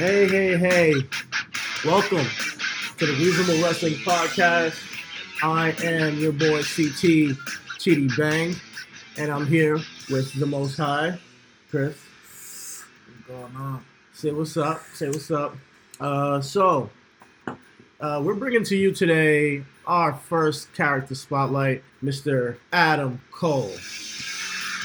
Hey, 0.00 0.26
hey, 0.26 0.56
hey. 0.56 0.94
Welcome 1.84 2.24
to 2.96 3.04
the 3.04 3.12
Reasonable 3.12 3.62
Wrestling 3.62 3.96
Podcast. 3.96 4.82
I 5.42 5.72
am 5.84 6.18
your 6.18 6.32
boy 6.32 6.62
CT 6.62 7.36
Chitty 7.78 8.08
Bang, 8.16 8.54
and 9.18 9.30
I'm 9.30 9.46
here 9.46 9.78
with 10.08 10.32
the 10.40 10.46
Most 10.46 10.78
High, 10.78 11.18
Chris. 11.70 11.98
What's 12.24 12.84
going 13.28 13.56
on? 13.56 13.84
Say 14.14 14.32
what's 14.32 14.56
up. 14.56 14.80
Say 14.94 15.08
what's 15.08 15.30
up. 15.30 15.54
Uh, 16.00 16.40
so, 16.40 16.88
uh, 18.00 18.22
we're 18.24 18.32
bringing 18.32 18.64
to 18.64 18.76
you 18.76 18.94
today 18.94 19.62
our 19.86 20.14
first 20.14 20.72
character 20.72 21.14
spotlight, 21.14 21.84
Mr. 22.02 22.56
Adam 22.72 23.20
Cole, 23.32 23.74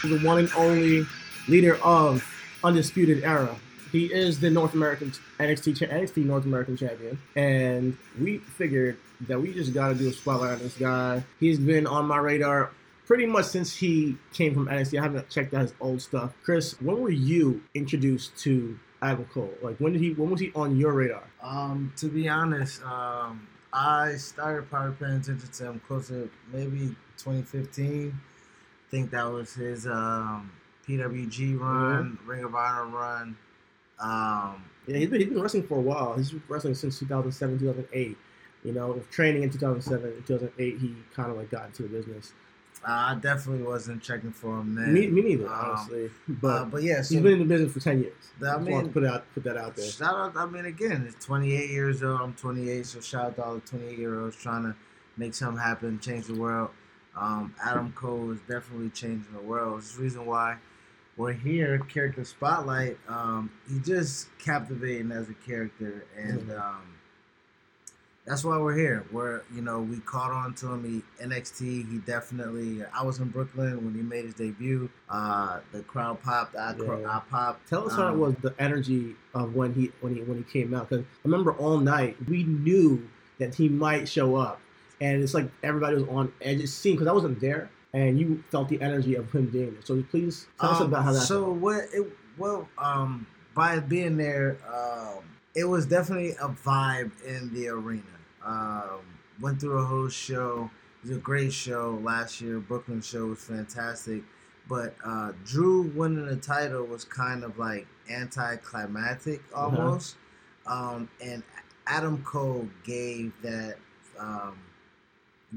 the 0.03 0.19
one 0.25 0.39
and 0.39 0.51
only 0.57 1.05
leader 1.47 1.77
of 1.81 2.21
Undisputed 2.65 3.23
Era. 3.23 3.55
He 3.95 4.11
is 4.11 4.41
the 4.41 4.49
North 4.49 4.73
American 4.73 5.13
NXT 5.39 5.87
NXT 5.89 6.25
North 6.25 6.43
American 6.43 6.75
champion, 6.75 7.17
and 7.37 7.95
we 8.19 8.39
figured 8.39 8.97
that 9.21 9.39
we 9.39 9.53
just 9.53 9.73
got 9.73 9.87
to 9.87 9.95
do 9.95 10.09
a 10.09 10.11
spotlight 10.11 10.51
on 10.51 10.59
this 10.59 10.77
guy. 10.77 11.23
He's 11.39 11.59
been 11.59 11.87
on 11.87 12.05
my 12.05 12.17
radar 12.17 12.71
pretty 13.05 13.25
much 13.25 13.45
since 13.45 13.73
he 13.73 14.17
came 14.33 14.53
from 14.53 14.67
NXT. 14.67 14.99
I 14.99 15.03
haven't 15.03 15.29
checked 15.29 15.53
out 15.53 15.61
his 15.61 15.73
old 15.79 16.01
stuff. 16.01 16.33
Chris, 16.43 16.73
when 16.81 16.99
were 16.99 17.09
you 17.09 17.63
introduced 17.73 18.37
to 18.39 18.77
Adam 19.01 19.23
Cole? 19.33 19.53
Like 19.61 19.77
when 19.77 19.93
did 19.93 20.01
he? 20.01 20.11
When 20.11 20.29
was 20.29 20.41
he 20.41 20.51
on 20.55 20.75
your 20.75 20.91
radar? 20.91 21.23
Um, 21.41 21.93
to 21.95 22.07
be 22.07 22.27
honest, 22.27 22.83
um, 22.83 23.47
I 23.71 24.15
started 24.15 24.69
probably 24.69 24.95
paying 24.95 25.21
attention 25.21 25.49
to 25.49 25.65
him 25.67 25.81
closer 25.87 26.29
maybe 26.51 26.93
2015. 27.17 28.11
I 28.11 28.91
think 28.91 29.11
that 29.11 29.23
was 29.23 29.53
his 29.53 29.87
um, 29.87 30.51
PWG 30.85 31.57
run, 31.57 32.19
Ring 32.25 32.43
of 32.43 32.53
Honor 32.53 32.87
run. 32.87 33.37
Um, 33.99 34.63
Yeah, 34.87 34.97
he's 34.97 35.09
been, 35.09 35.21
he's 35.21 35.29
been 35.29 35.41
wrestling 35.41 35.63
for 35.63 35.77
a 35.77 35.81
while. 35.81 36.15
He's 36.15 36.31
been 36.31 36.43
wrestling 36.47 36.75
since 36.75 36.99
2007, 36.99 37.59
2008. 37.59 38.17
You 38.63 38.71
know, 38.71 38.91
with 38.91 39.09
training 39.11 39.43
in 39.43 39.49
2007 39.51 40.05
and 40.11 40.25
2008, 40.25 40.77
he 40.79 40.95
kind 41.15 41.31
of 41.31 41.37
like 41.37 41.49
got 41.51 41.67
into 41.67 41.83
the 41.83 41.89
business. 41.89 42.33
I 42.87 43.15
definitely 43.15 43.63
wasn't 43.63 44.03
checking 44.03 44.31
for 44.31 44.59
him 44.59 44.75
then. 44.75 44.93
Me, 44.93 45.07
me 45.07 45.21
neither, 45.21 45.47
Um, 45.47 45.53
honestly. 45.53 46.05
Uh, 46.05 46.33
But 46.41 46.65
but 46.71 46.83
yeah, 46.83 47.01
so 47.01 47.15
he's 47.15 47.23
been 47.23 47.33
in 47.33 47.39
the 47.39 47.45
business 47.45 47.73
for 47.73 47.79
10 47.79 48.01
years. 48.01 48.13
I 48.45 48.57
mean, 48.59 48.89
put 48.89 49.05
out 49.05 49.25
put 49.33 49.43
that 49.45 49.57
out 49.57 49.75
there. 49.75 49.85
Shout 49.85 50.13
out! 50.15 50.37
I 50.37 50.45
mean, 50.45 50.65
again, 50.65 51.05
it's 51.07 51.23
28 51.25 51.69
years 51.69 52.03
old. 52.03 52.21
I'm 52.21 52.33
28, 52.33 52.85
so 52.85 52.99
shout 53.01 53.25
out 53.25 53.35
to 53.37 53.43
all 53.43 53.55
the 53.55 53.61
28 53.61 53.97
year 53.97 54.19
olds 54.19 54.35
trying 54.35 54.63
to 54.63 54.75
make 55.17 55.33
something 55.33 55.61
happen, 55.61 55.99
change 55.99 56.27
the 56.27 56.35
world. 56.35 56.69
Um, 57.15 57.55
Adam 57.63 57.91
Cole 57.93 58.31
is 58.31 58.39
definitely 58.41 58.89
changing 58.89 59.31
the 59.33 59.41
world. 59.41 59.79
It's 59.79 59.95
the 59.95 60.03
reason 60.03 60.25
why 60.25 60.57
we're 61.17 61.33
here. 61.33 61.79
Character 61.79 62.23
spotlight. 62.23 62.97
Um, 63.07 63.49
he 63.69 63.79
just 63.79 64.27
captivating 64.39 65.11
as 65.11 65.29
a 65.29 65.33
character, 65.33 66.05
and 66.17 66.41
Mhm. 66.49 66.59
um, 66.59 66.81
that's 68.25 68.43
why 68.43 68.57
we're 68.57 68.75
here. 68.75 69.05
We're 69.11 69.41
you 69.53 69.61
know 69.61 69.81
we 69.81 69.97
caught 69.99 70.31
on 70.31 70.53
to 70.55 70.71
him. 70.73 70.83
He 70.83 71.23
NXT. 71.23 71.83
He 71.89 71.97
definitely. 71.99 72.83
I 72.93 73.03
was 73.03 73.19
in 73.19 73.29
Brooklyn 73.29 73.83
when 73.85 73.93
he 73.93 74.01
made 74.01 74.25
his 74.25 74.33
debut. 74.33 74.89
Uh, 75.09 75.59
the 75.71 75.81
crowd 75.83 76.21
popped. 76.23 76.55
I, 76.55 76.75
Yeah. 76.75 77.07
I 77.07 77.21
popped. 77.29 77.69
Tell 77.69 77.85
us 77.87 77.93
how 77.95 78.07
it 78.07 78.11
Um, 78.13 78.19
was 78.19 78.35
the 78.41 78.53
energy 78.59 79.15
of 79.33 79.53
when 79.55 79.73
he 79.73 79.91
when 80.01 80.15
he 80.15 80.21
when 80.23 80.37
he 80.37 80.43
came 80.43 80.73
out. 80.73 80.89
Because 80.89 81.05
I 81.05 81.07
remember 81.23 81.51
all 81.53 81.77
night 81.79 82.17
we 82.27 82.43
knew 82.43 83.07
that 83.39 83.53
he 83.55 83.69
might 83.69 84.07
show 84.09 84.35
up, 84.37 84.59
and 84.99 85.21
it's 85.21 85.33
like 85.35 85.49
everybody 85.61 85.95
was 85.95 86.07
on 86.09 86.31
edge. 86.41 86.59
It 86.61 86.67
seemed 86.67 86.97
because 86.97 87.07
I 87.09 87.13
wasn't 87.13 87.39
there, 87.39 87.69
and 87.95 88.19
you 88.19 88.43
felt 88.51 88.67
the 88.67 88.81
energy 88.81 89.15
of 89.15 89.31
him 89.31 89.45
being 89.47 89.71
there. 89.73 89.81
So 89.83 90.03
please 90.11 90.47
tell 90.59 90.71
us 90.71 90.81
Um, 90.81 90.87
about 90.87 91.03
how 91.05 91.13
that. 91.13 91.21
So 91.21 91.49
what? 91.51 91.85
It 91.93 92.05
well, 92.37 92.67
um, 92.77 93.25
by 93.55 93.79
being 93.79 94.17
there, 94.17 94.57
um, 94.67 95.23
it 95.55 95.63
was 95.63 95.85
definitely 95.85 96.31
a 96.31 96.49
vibe 96.49 97.11
in 97.25 97.53
the 97.53 97.69
arena. 97.69 98.03
Um, 98.45 98.99
went 99.39 99.61
through 99.61 99.79
a 99.79 99.85
whole 99.85 100.09
show. 100.09 100.69
It 101.03 101.07
was 101.09 101.17
a 101.17 101.21
great 101.21 101.53
show 101.53 101.97
last 102.03 102.41
year. 102.41 102.59
Brooklyn 102.59 103.01
show 103.01 103.27
was 103.27 103.39
fantastic, 103.39 104.23
but 104.67 104.95
uh, 105.05 105.31
Drew 105.45 105.83
winning 105.83 106.25
the 106.25 106.35
title 106.35 106.83
was 106.85 107.05
kind 107.05 107.43
of 107.45 107.57
like 107.57 107.87
anticlimactic 108.09 109.41
Uh-huh. 109.53 109.65
almost. 109.65 110.17
Um, 110.67 111.07
and 111.23 111.43
Adam 111.87 112.21
Cole 112.23 112.67
gave 112.83 113.31
that 113.41 113.77
um, 114.19 114.57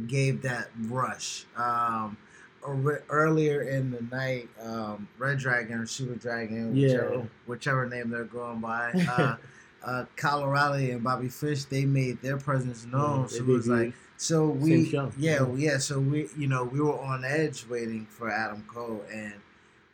gave 0.07 0.43
that 0.43 0.69
rush. 0.83 1.45
Um, 1.57 2.17
earlier 2.65 3.63
in 3.63 3.91
the 3.91 4.03
night, 4.15 4.49
um, 4.63 5.09
Red 5.19 5.39
Dragon 5.39 5.79
or 5.79 5.87
Super 5.87 6.15
Dragon, 6.15 6.75
Yeah. 6.77 6.89
whichever, 6.89 7.29
whichever 7.47 7.87
name 7.89 8.11
they're 8.11 8.25
going 8.25 8.61
by, 8.61 8.93
uh, 9.11 9.37
uh, 9.85 10.05
Kyle 10.17 10.43
O'Reilly 10.43 10.91
and 10.91 11.03
Bobby 11.03 11.29
Fish, 11.29 11.65
they 11.65 11.85
made 11.85 12.21
their 12.21 12.37
presence 12.37 12.85
known. 12.85 13.23
Yeah, 13.23 13.27
so 13.29 13.37
it 13.37 13.47
was 13.47 13.67
debuted. 13.67 13.85
like, 13.87 13.95
so 14.17 14.49
we, 14.49 14.77
yeah, 14.91 15.09
Yeah. 15.19 15.47
yeah. 15.55 15.79
So 15.79 16.01
we, 16.01 16.29
you 16.37 16.49
know, 16.49 16.65
we 16.65 16.81
were 16.81 16.99
on 16.99 17.25
edge 17.25 17.65
waiting 17.69 18.07
for 18.07 18.31
Adam 18.31 18.65
Cole, 18.67 19.03
and 19.13 19.35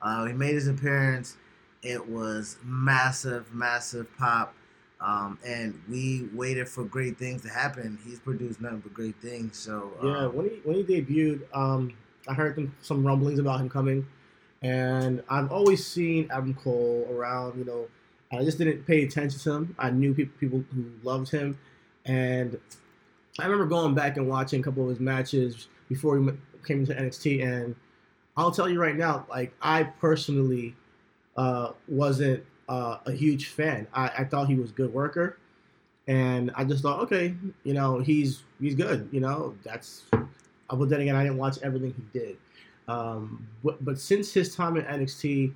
uh, 0.01 0.25
he 0.25 0.33
made 0.33 0.55
his 0.55 0.69
appearance. 0.69 1.37
It 1.83 2.09
was 2.09 2.57
massive, 2.65 3.53
massive 3.55 4.07
pop. 4.17 4.55
Um, 5.01 5.39
and 5.45 5.79
we 5.91 6.31
waited 6.33 6.67
for 6.67 6.85
great 6.85 7.19
things 7.19 7.43
to 7.43 7.51
happen. 7.51 7.99
He's 8.07 8.19
produced 8.21 8.63
nothing 8.63 8.79
but 8.79 8.95
great 8.95 9.17
things. 9.17 9.59
So 9.59 9.93
Yeah, 10.03 10.27
um, 10.27 10.35
when 10.37 10.47
he 10.49 10.57
when 10.65 10.77
he 10.77 10.83
debuted, 10.85 11.43
um, 11.53 11.93
I 12.29 12.35
heard 12.35 12.57
them, 12.57 12.75
some 12.81 13.07
rumblings 13.07 13.39
about 13.39 13.61
him 13.61 13.69
coming, 13.69 14.07
and 14.62 15.23
I've 15.29 15.53
always 15.53 15.87
seen 15.87 16.29
Adam 16.31 16.55
Cole 16.55 17.07
around. 17.11 17.59
You 17.59 17.65
know, 17.65 17.87
I 18.33 18.45
just 18.45 18.59
didn't 18.59 18.87
pay 18.87 19.05
attention 19.05 19.39
to 19.41 19.53
him. 19.53 19.75
I 19.79 19.91
knew 19.91 20.15
people 20.15 20.35
people 20.39 20.65
who 20.75 20.85
loved 21.03 21.31
him, 21.31 21.59
and 22.05 22.59
I 23.39 23.45
remember 23.45 23.67
going 23.67 23.95
back 23.95 24.17
and 24.17 24.29
watching 24.29 24.61
a 24.61 24.62
couple 24.62 24.85
of 24.85 24.91
his 24.91 25.01
matches 25.01 25.69
before 25.89 26.19
he 26.19 26.31
came 26.67 26.81
into 26.81 26.95
NXT, 26.95 27.45
and 27.45 27.75
I'll 28.37 28.51
tell 28.51 28.69
you 28.69 28.81
right 28.81 28.97
now, 28.97 29.27
like 29.29 29.53
I 29.61 29.85
personally 29.85 30.75
uh, 31.37 31.73
wasn't 31.89 32.45
uh, 32.69 32.99
a 33.06 33.12
huge 33.12 33.49
fan. 33.49 33.87
I, 33.93 34.11
I 34.19 34.25
thought 34.25 34.49
he 34.49 34.55
was 34.55 34.71
a 34.71 34.75
good 34.75 34.93
worker, 34.93 35.39
and 36.06 36.51
I 36.55 36.65
just 36.65 36.83
thought, 36.83 37.01
okay, 37.01 37.35
you 37.65 37.75
know, 37.75 37.99
he's 37.99 38.43
he's 38.61 38.75
good. 38.75 39.09
You 39.12 39.21
know, 39.21 39.55
that's. 39.62 40.05
But 40.77 40.89
then 40.89 41.01
again, 41.01 41.17
I 41.17 41.23
didn't 41.23 41.39
watch 41.39 41.59
everything 41.62 41.95
he 41.97 42.19
did. 42.19 42.37
Um, 42.87 43.47
but, 43.62 43.83
but 43.85 43.99
since 43.99 44.33
his 44.33 44.55
time 44.55 44.77
in 44.77 44.85
NXT, 44.85 45.53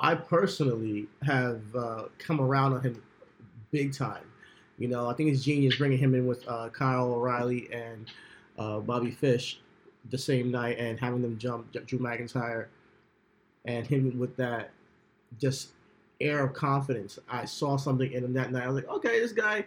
I 0.00 0.14
personally 0.14 1.06
have 1.22 1.60
uh, 1.74 2.04
come 2.18 2.40
around 2.40 2.74
on 2.74 2.82
him 2.82 3.02
big 3.70 3.92
time. 3.92 4.24
You 4.78 4.88
know, 4.88 5.08
I 5.08 5.14
think 5.14 5.30
it's 5.30 5.42
genius 5.42 5.76
bringing 5.76 5.98
him 5.98 6.14
in 6.14 6.26
with 6.26 6.46
uh, 6.46 6.68
Kyle 6.70 7.12
O'Reilly 7.12 7.68
and 7.72 8.06
uh, 8.58 8.78
Bobby 8.78 9.10
Fish 9.10 9.60
the 10.10 10.18
same 10.18 10.50
night 10.50 10.78
and 10.78 10.98
having 10.98 11.20
them 11.20 11.36
jump 11.38 11.72
Drew 11.86 11.98
McIntyre 11.98 12.66
and 13.64 13.86
him 13.86 14.18
with 14.18 14.36
that 14.36 14.70
just 15.38 15.70
air 16.20 16.44
of 16.44 16.54
confidence. 16.54 17.18
I 17.28 17.44
saw 17.44 17.76
something 17.76 18.10
in 18.10 18.24
him 18.24 18.32
that 18.34 18.52
night. 18.52 18.64
I 18.64 18.68
was 18.68 18.76
like, 18.76 18.88
okay, 18.88 19.20
this 19.20 19.32
guy, 19.32 19.64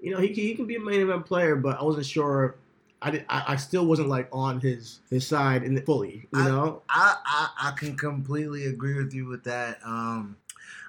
you 0.00 0.12
know, 0.12 0.20
he, 0.20 0.28
he 0.28 0.54
can 0.54 0.66
be 0.66 0.76
a 0.76 0.80
main 0.80 1.00
event 1.00 1.26
player, 1.26 1.56
but 1.56 1.78
I 1.80 1.84
wasn't 1.84 2.06
sure. 2.06 2.56
I, 3.00 3.10
did, 3.12 3.24
I, 3.28 3.44
I 3.48 3.56
still 3.56 3.86
wasn't 3.86 4.08
like 4.08 4.28
on 4.32 4.60
his 4.60 5.00
his 5.10 5.26
side 5.26 5.62
in 5.62 5.80
fully, 5.82 6.26
you 6.32 6.40
I- 6.40 6.48
know. 6.48 6.82
I, 6.88 7.16
I 7.24 7.68
I 7.68 7.70
can 7.72 7.96
completely 7.96 8.66
agree 8.66 8.94
with 8.94 9.14
you 9.14 9.26
with 9.26 9.44
that. 9.44 9.78
Um, 9.84 10.36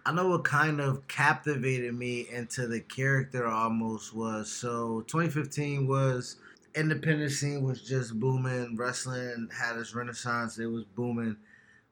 I 0.06 0.12
know 0.12 0.30
what 0.30 0.44
kind 0.44 0.80
of 0.82 1.08
captivated 1.08 1.94
me 1.94 2.28
into 2.32 2.68
the 2.68 2.80
character 2.80 3.48
almost 3.48 4.16
was 4.16 4.52
so 4.52 5.02
2015 5.08 5.88
was 5.88 6.38
independent 6.74 7.32
scene 7.32 7.62
was 7.64 7.82
just 7.84 8.20
booming. 8.20 8.76
Wrestling 8.76 9.50
had 9.56 9.78
its 9.78 9.94
renaissance. 9.94 10.58
It 10.58 10.68
was 10.68 10.86
booming. 10.86 11.36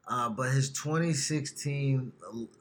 Uh, 0.10 0.30
but 0.30 0.52
his 0.52 0.70
2016, 0.72 2.12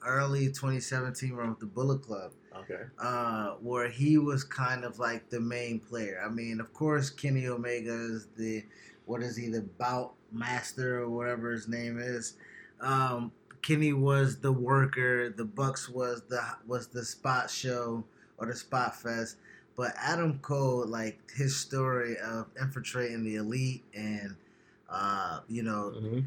early 0.05 0.47
2017 0.49 1.33
run 1.33 1.51
with 1.51 1.61
the 1.61 1.67
Bullet 1.67 2.03
Club, 2.03 2.33
Okay. 2.61 2.85
uh, 2.99 3.51
where 3.61 3.89
he 3.89 4.19
was 4.19 4.45
kind 4.45 4.85
of 4.85 4.99
like 4.99 5.29
the 5.31 5.41
main 5.41 5.79
player. 5.81 6.23
I 6.25 6.29
mean, 6.29 6.61
of 6.61 6.73
course, 6.73 7.11
Kenny 7.11 7.47
Omega 7.47 7.93
is 7.93 8.29
the 8.37 8.65
what 9.05 9.23
is 9.23 9.37
he, 9.37 9.49
the 9.49 9.63
bout 9.63 10.15
master 10.33 11.01
or 11.01 11.09
whatever 11.09 11.53
his 11.53 11.69
name 11.69 11.99
is. 11.99 12.35
Um, 12.81 13.33
Kenny 13.63 13.93
was 13.93 14.39
the 14.41 14.53
worker. 14.53 15.31
The 15.31 15.45
Bucks 15.45 15.89
was 15.89 16.23
the 16.29 16.43
was 16.67 16.89
the 16.89 17.05
spot 17.05 17.51
show 17.51 18.05
or 18.39 18.47
the 18.47 18.55
spot 18.57 18.97
fest. 18.97 19.37
But 19.77 19.93
Adam 19.97 20.39
Cole, 20.39 20.87
like 20.87 21.19
his 21.31 21.57
story 21.57 22.17
of 22.19 22.47
infiltrating 22.61 23.25
the 23.25 23.37
elite 23.37 23.85
and 23.95 24.37
uh, 24.89 25.41
you 25.49 25.63
know, 25.63 25.95
hmm 25.99 26.21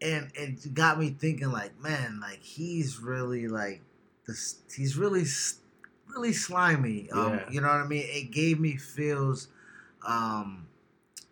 and 0.00 0.30
it 0.34 0.74
got 0.74 0.98
me 0.98 1.10
thinking 1.10 1.50
like 1.50 1.78
man 1.80 2.20
like 2.20 2.42
he's 2.42 2.98
really 2.98 3.48
like 3.48 3.80
this 4.26 4.56
he's 4.74 4.96
really 4.96 5.22
s- 5.22 5.60
really 6.16 6.32
slimy 6.32 7.10
um 7.10 7.40
Yeah. 7.40 7.48
you 7.48 7.60
know 7.60 7.68
what 7.68 7.76
i 7.76 7.86
mean 7.86 8.04
it 8.08 8.30
gave 8.30 8.58
me 8.60 8.76
feels 8.76 9.48
um 10.06 10.68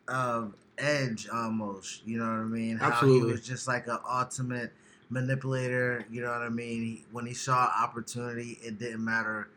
of 0.09 0.55
edge 0.79 1.29
almost 1.29 2.07
you 2.07 2.19
know 2.19 2.25
what 2.25 2.41
i 2.41 2.45
mean 2.45 2.77
how 2.77 3.07
he 3.07 3.23
was 3.23 3.47
just 3.47 3.69
like 3.69 3.87
an 3.87 3.99
ultimate 4.11 4.73
manipulator. 5.11 6.05
You 6.11 6.23
know 6.23 6.33
what 6.33 6.43
I 6.43 6.49
mean? 6.49 6.83
He, 6.83 7.07
when 7.13 7.27
he 7.27 7.35
saw 7.35 7.71
opportunity, 7.81 8.59
it 8.63 8.79
didn't 8.79 9.05
matter 9.05 9.49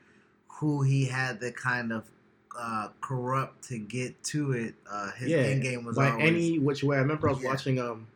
who 0.48 0.84
he 0.84 1.06
had 1.06 1.40
to 1.42 1.52
kind 1.52 1.92
of 1.92 2.12
uh, 2.58 2.90
corrupt 3.02 3.64
to 3.70 3.80
get 3.80 4.24
to 4.26 4.52
it. 4.52 4.76
Uh, 4.90 5.12
his 5.14 5.32
Yeah, 5.32 5.44
end 5.44 5.64
game 5.64 5.86
was 5.86 5.98
by 5.98 6.08
always 6.08 6.52
any 6.52 6.60
which 6.60 6.84
way. 6.84 6.98
I 6.98 7.02
remember 7.02 7.28
I 7.30 7.32
was 7.32 7.42
Yeah. 7.42 7.50
watching 7.50 7.80
um, 7.80 8.08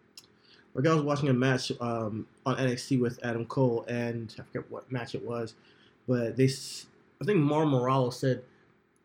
like 0.73 0.87
I 0.87 0.93
was 0.93 1.03
watching 1.03 1.29
a 1.29 1.33
match 1.33 1.71
um 1.81 2.27
on 2.45 2.57
NXT 2.59 2.97
with 2.97 3.19
Adam 3.23 3.45
Cole, 3.45 3.85
and 3.87 4.33
I 4.39 4.43
forget 4.43 4.69
what 4.71 4.91
match 4.91 5.15
it 5.15 5.23
was, 5.23 5.55
but 6.07 6.37
they, 6.37 6.47
I 7.21 7.23
think 7.23 7.39
Mauro 7.39 7.65
Ranallo 7.67 8.13
said 8.13 8.43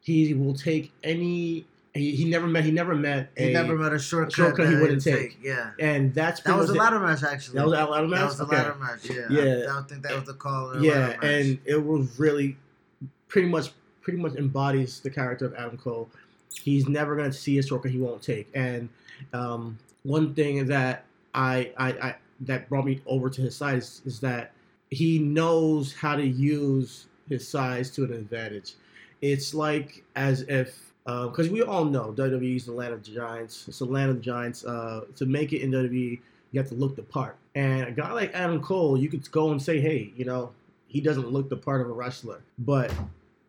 he 0.00 0.34
will 0.34 0.54
take 0.54 0.92
any. 1.04 1.66
He, 1.94 2.14
he 2.14 2.24
never 2.26 2.46
met. 2.46 2.64
He 2.64 2.70
never 2.70 2.94
met. 2.94 3.30
he 3.36 3.52
never 3.52 3.76
met 3.76 3.92
a 3.92 3.98
shortcut, 3.98 4.32
shortcut 4.34 4.68
he 4.68 4.74
wouldn't 4.74 5.02
he'd 5.02 5.10
take. 5.12 5.38
Yeah, 5.42 5.70
and 5.78 6.14
that's 6.14 6.40
that 6.42 6.56
was 6.56 6.70
a 6.70 6.74
ladder 6.74 7.00
match 7.00 7.22
actually. 7.22 7.58
That 7.58 7.66
was 7.66 7.78
a 7.78 7.84
ladder 7.84 8.06
match. 8.08 8.20
That 8.20 8.26
was 8.26 8.38
the 8.38 8.44
Okay. 8.44 8.56
ladder 8.56 8.74
match. 8.74 9.10
Yeah, 9.10 9.26
Yeah. 9.30 9.42
I, 9.42 9.62
I 9.62 9.66
don't 9.66 9.88
think 9.88 10.02
that 10.02 10.14
was 10.14 10.24
the 10.24 10.34
call. 10.34 10.82
Yeah, 10.82 11.16
and 11.22 11.58
it 11.64 11.82
was 11.84 12.18
really 12.18 12.56
pretty 13.28 13.48
much 13.48 13.70
pretty 14.02 14.18
much 14.20 14.34
embodies 14.36 15.00
the 15.00 15.10
character 15.10 15.46
of 15.46 15.54
Adam 15.54 15.76
Cole. 15.78 16.08
He's 16.62 16.88
never 16.88 17.16
going 17.16 17.30
to 17.30 17.36
see 17.36 17.58
a 17.58 17.62
shortcut 17.62 17.90
he 17.90 17.98
won't 17.98 18.22
take. 18.22 18.48
And 18.54 18.88
um, 19.32 19.78
one 20.04 20.32
thing 20.34 20.64
that 20.66 21.04
I, 21.34 21.72
I, 21.76 21.88
I 21.92 22.16
that 22.42 22.68
brought 22.68 22.84
me 22.84 23.00
over 23.06 23.28
to 23.28 23.40
his 23.42 23.56
side 23.56 23.78
is, 23.78 24.02
is 24.04 24.20
that 24.20 24.52
he 24.90 25.18
knows 25.18 25.92
how 25.92 26.14
to 26.14 26.24
use 26.24 27.05
his 27.28 27.46
size 27.46 27.90
to 27.92 28.04
an 28.04 28.12
advantage. 28.12 28.74
It's 29.22 29.54
like 29.54 30.04
as 30.14 30.42
if 30.42 30.92
because 31.04 31.48
we 31.48 31.62
all 31.62 31.84
know 31.84 32.12
WWE 32.16 32.56
is 32.56 32.66
the 32.66 32.72
land 32.72 32.92
of 32.92 33.02
giants. 33.02 33.68
It's 33.68 33.78
the 33.78 33.84
land 33.84 34.10
of 34.10 34.20
giants. 34.20 34.64
Uh, 34.64 35.02
to 35.16 35.26
make 35.26 35.52
it 35.52 35.62
in 35.62 35.70
WWE, 35.70 36.18
you 36.50 36.60
have 36.60 36.68
to 36.68 36.74
look 36.74 36.96
the 36.96 37.02
part. 37.02 37.36
And 37.54 37.84
a 37.84 37.92
guy 37.92 38.12
like 38.12 38.34
Adam 38.34 38.60
Cole, 38.60 38.98
you 38.98 39.08
could 39.08 39.30
go 39.30 39.50
and 39.50 39.62
say, 39.62 39.80
hey, 39.80 40.12
you 40.16 40.24
know, 40.24 40.52
he 40.88 41.00
doesn't 41.00 41.30
look 41.30 41.48
the 41.48 41.56
part 41.56 41.80
of 41.80 41.88
a 41.88 41.92
wrestler. 41.92 42.40
But 42.58 42.92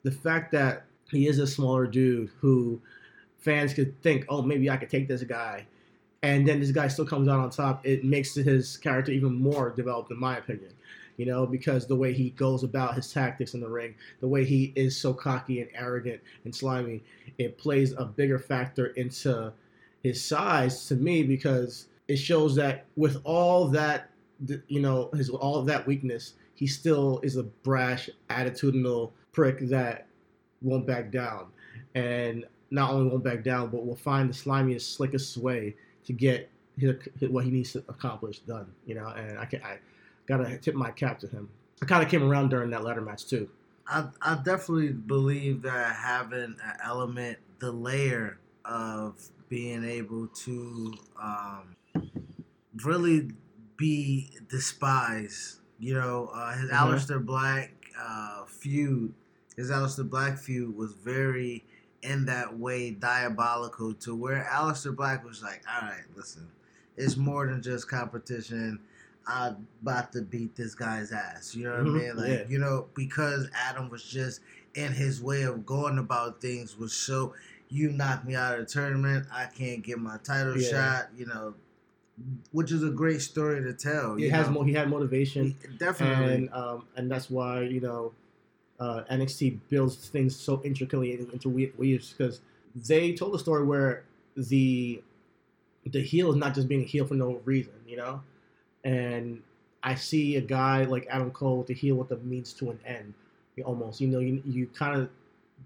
the 0.04 0.12
fact 0.12 0.52
that 0.52 0.84
he 1.10 1.28
is 1.28 1.40
a 1.40 1.48
smaller 1.48 1.88
dude 1.88 2.30
who 2.40 2.80
fans 3.40 3.74
could 3.74 4.00
think, 4.02 4.26
oh, 4.30 4.42
maybe 4.42 4.70
I 4.70 4.78
could 4.78 4.90
take 4.90 5.08
this 5.08 5.24
guy, 5.24 5.66
and 6.24 6.48
then 6.48 6.60
this 6.60 6.72
guy 6.72 6.88
still 6.88 7.06
comes 7.06 7.28
out 7.28 7.40
on 7.40 7.50
top, 7.50 7.86
it 7.86 8.04
makes 8.04 8.36
his 8.36 8.78
character 8.78 9.12
even 9.12 9.34
more 9.36 9.70
developed, 9.70 10.12
in 10.12 10.20
my 10.20 10.38
opinion. 10.38 10.72
You 11.18 11.26
know, 11.26 11.46
because 11.48 11.88
the 11.88 11.96
way 11.96 12.14
he 12.14 12.30
goes 12.32 12.64
about 12.64 12.94
his 12.96 13.12
tactics 13.12 13.56
in 13.56 13.60
the 13.60 13.68
ring, 13.68 13.96
the 14.20 14.28
way 14.28 14.46
he 14.46 14.72
is 14.76 14.96
so 14.96 15.14
cocky 15.14 15.62
and 15.62 15.70
arrogant 15.74 16.22
and 16.46 16.56
slimy, 16.56 17.04
it 17.40 17.58
plays 17.58 17.94
a 17.94 18.06
bigger 18.06 18.38
factor 18.38 18.88
into 18.88 19.52
his 20.04 20.24
size 20.24 20.86
to 20.88 20.96
me 20.96 21.24
because 21.24 21.88
it 22.08 22.18
shows 22.18 22.56
that 22.56 22.86
with 22.96 23.20
all 23.24 23.68
that, 23.70 24.12
you 24.68 24.80
know, 24.80 25.10
his 25.14 25.30
all 25.30 25.64
that 25.64 25.88
weakness, 25.88 26.34
he 26.54 26.68
still 26.68 27.20
is 27.24 27.36
a 27.36 27.44
brash, 27.44 28.10
attitudinal 28.30 29.12
prick 29.32 29.60
that 29.70 30.08
won't 30.62 30.88
back 30.88 31.12
down, 31.12 31.48
and 31.96 32.46
not 32.72 32.92
only 32.92 33.10
won't 33.10 33.24
back 33.24 33.44
down, 33.44 33.70
but 33.70 33.86
will 33.86 33.96
find 33.96 34.30
the 34.30 34.34
slimiest, 34.34 34.96
slickest 34.96 35.38
way 35.38 35.76
to 36.06 36.14
get 36.14 36.50
his, 36.78 36.96
what 37.30 37.44
he 37.44 37.52
needs 37.52 37.74
to 37.74 37.80
accomplish 37.90 38.40
done. 38.40 38.68
You 38.86 38.96
know, 38.96 39.08
and 39.08 39.38
I 39.38 39.46
can 39.46 39.62
I 39.64 39.80
gotta 40.28 40.58
tip 40.58 40.76
my 40.76 40.92
cap 40.92 41.20
to 41.20 41.28
him. 41.28 41.50
I 41.82 41.86
kind 41.86 42.04
of 42.04 42.10
came 42.10 42.24
around 42.24 42.50
during 42.50 42.70
that 42.72 42.84
ladder 42.84 43.02
match 43.02 43.26
too. 43.28 43.50
I, 43.88 44.08
I 44.22 44.36
definitely 44.44 44.90
believe 44.92 45.62
that 45.62 45.96
having 45.96 46.42
an 46.64 46.78
element, 46.84 47.38
the 47.60 47.72
layer 47.72 48.38
of 48.66 49.16
being 49.48 49.86
able 49.86 50.28
to 50.28 50.94
um, 51.22 51.76
really 52.84 53.32
be 53.78 54.30
despised. 54.50 55.60
You 55.80 55.94
know, 55.94 56.30
uh, 56.34 56.54
his 56.58 56.70
Mhm. 56.70 56.76
Aleister 56.76 57.24
Black 57.26 57.74
uh, 58.00 58.46
feud, 58.46 59.14
his 59.56 59.70
Aleister 59.72 60.08
Black 60.10 60.38
feud 60.38 60.76
was 60.76 60.94
very 60.94 61.64
in 62.02 62.26
that 62.26 62.58
way 62.58 62.92
diabolical 62.92 63.94
to 63.94 64.16
where 64.16 64.48
Aleister 64.52 64.96
Black 64.96 65.24
was 65.26 65.42
like, 65.42 65.64
all 65.74 65.88
right, 65.88 66.04
listen, 66.16 66.48
it's 66.96 67.18
more 67.18 67.48
than 67.48 67.62
just 67.62 67.88
competition. 67.90 68.80
I'm 69.28 69.68
about 69.82 70.14
to 70.14 70.22
beat 70.22 70.56
this 70.56 70.74
guy's 70.74 71.12
ass. 71.12 71.54
You 71.54 71.66
know 71.66 71.72
what 71.72 71.86
Mhm, 71.86 71.96
I 71.96 72.00
mean? 72.00 72.16
Like, 72.18 72.30
yeah. 72.30 72.44
you 72.48 72.60
know, 72.60 72.88
because 72.94 73.50
Adam 73.54 73.90
was 73.90 74.04
just 74.04 74.40
in 74.76 74.94
his 74.94 75.22
way 75.22 75.44
of 75.44 75.66
going 75.66 75.98
about 75.98 76.40
things 76.42 76.78
was 76.78 76.94
so 76.94 77.34
you 77.70 77.90
knocked 77.92 78.26
me 78.26 78.34
out 78.36 78.58
of 78.58 78.66
the 78.66 78.72
tournament, 78.72 79.26
I 79.32 79.46
can't 79.46 79.84
get 79.84 80.00
my 80.00 80.18
title 80.24 80.58
Yeah. 80.58 80.70
shot, 80.70 81.10
you 81.18 81.26
know, 81.26 81.56
which 82.52 82.72
is 82.72 82.82
a 82.84 82.90
great 82.90 83.22
story 83.22 83.62
to 83.62 83.74
tell. 83.74 84.16
He 84.16 84.30
has 84.30 84.50
mo- 84.50 84.64
he 84.64 84.74
had 84.74 84.90
motivation. 84.90 85.56
definitely. 85.78 86.34
and 86.34 86.54
um, 86.54 86.86
and 86.96 87.12
that's 87.12 87.30
why 87.30 87.62
you 87.64 87.82
know 87.82 88.14
uh, 88.80 89.04
NXT 89.12 89.60
builds 89.70 89.96
things 90.08 90.36
so 90.36 90.62
intricately 90.64 91.12
into 91.14 91.50
weaves 91.50 92.14
because 92.18 92.40
they 92.76 93.14
told 93.14 93.36
a 93.36 93.40
story 93.40 93.64
where 93.66 94.04
the 94.36 95.02
the 95.86 96.02
heel 96.02 96.30
is 96.30 96.36
not 96.36 96.54
just 96.56 96.68
being 96.68 96.82
a 96.82 96.86
heel 96.86 97.06
for 97.06 97.16
no 97.16 97.42
reason, 97.46 97.74
you 97.88 97.98
know, 97.98 98.22
and 98.88 99.42
I 99.84 99.96
see 99.96 100.38
a 100.38 100.42
guy 100.42 100.86
like 100.86 101.08
Adam 101.10 101.30
Cole 101.32 101.58
with 101.58 101.68
the 101.68 101.74
heel 101.74 101.96
with 101.96 102.10
means 102.24 102.54
to 102.54 102.72
an 102.72 102.80
end, 102.86 103.14
almost. 103.66 104.00
You 104.00 104.08
know, 104.08 104.20
you 104.20 104.42
you 104.46 104.68
kind 104.68 105.00
of 105.00 105.10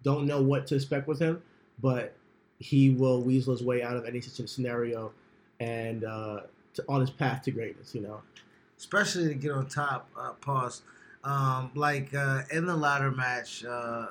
don't 0.03 0.25
know 0.25 0.41
what 0.41 0.65
to 0.67 0.75
expect 0.75 1.07
with 1.07 1.19
him, 1.19 1.41
but 1.81 2.13
he 2.59 2.89
will 2.89 3.21
weasel 3.21 3.53
his 3.53 3.63
way 3.63 3.83
out 3.83 3.95
of 3.95 4.05
any 4.05 4.19
such 4.21 4.49
scenario, 4.49 5.11
and 5.59 6.03
uh, 6.03 6.41
to, 6.73 6.83
on 6.89 6.99
his 6.99 7.11
path 7.11 7.43
to 7.43 7.51
greatness. 7.51 7.93
You 7.93 8.01
know. 8.01 8.21
especially 8.79 9.27
to 9.27 9.35
get 9.35 9.51
on 9.51 9.67
top. 9.67 10.09
Uh, 10.17 10.31
pause. 10.41 10.81
Um, 11.23 11.69
like 11.75 12.15
uh, 12.15 12.41
in 12.51 12.65
the 12.65 12.75
ladder 12.75 13.11
match, 13.11 13.63
uh, 13.63 14.07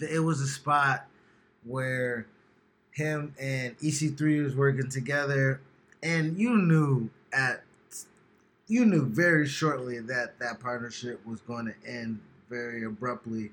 it 0.00 0.20
was 0.20 0.40
a 0.40 0.46
spot 0.46 1.06
where 1.64 2.26
him 2.92 3.34
and 3.38 3.78
EC3 3.80 4.42
was 4.42 4.56
working 4.56 4.88
together, 4.88 5.60
and 6.02 6.38
you 6.38 6.56
knew 6.56 7.10
at 7.34 7.63
you 8.66 8.84
knew 8.84 9.04
very 9.06 9.46
shortly 9.46 10.00
that 10.00 10.38
that 10.38 10.60
partnership 10.60 11.24
was 11.26 11.40
going 11.42 11.66
to 11.66 11.74
end 11.90 12.20
very 12.48 12.84
abruptly, 12.84 13.50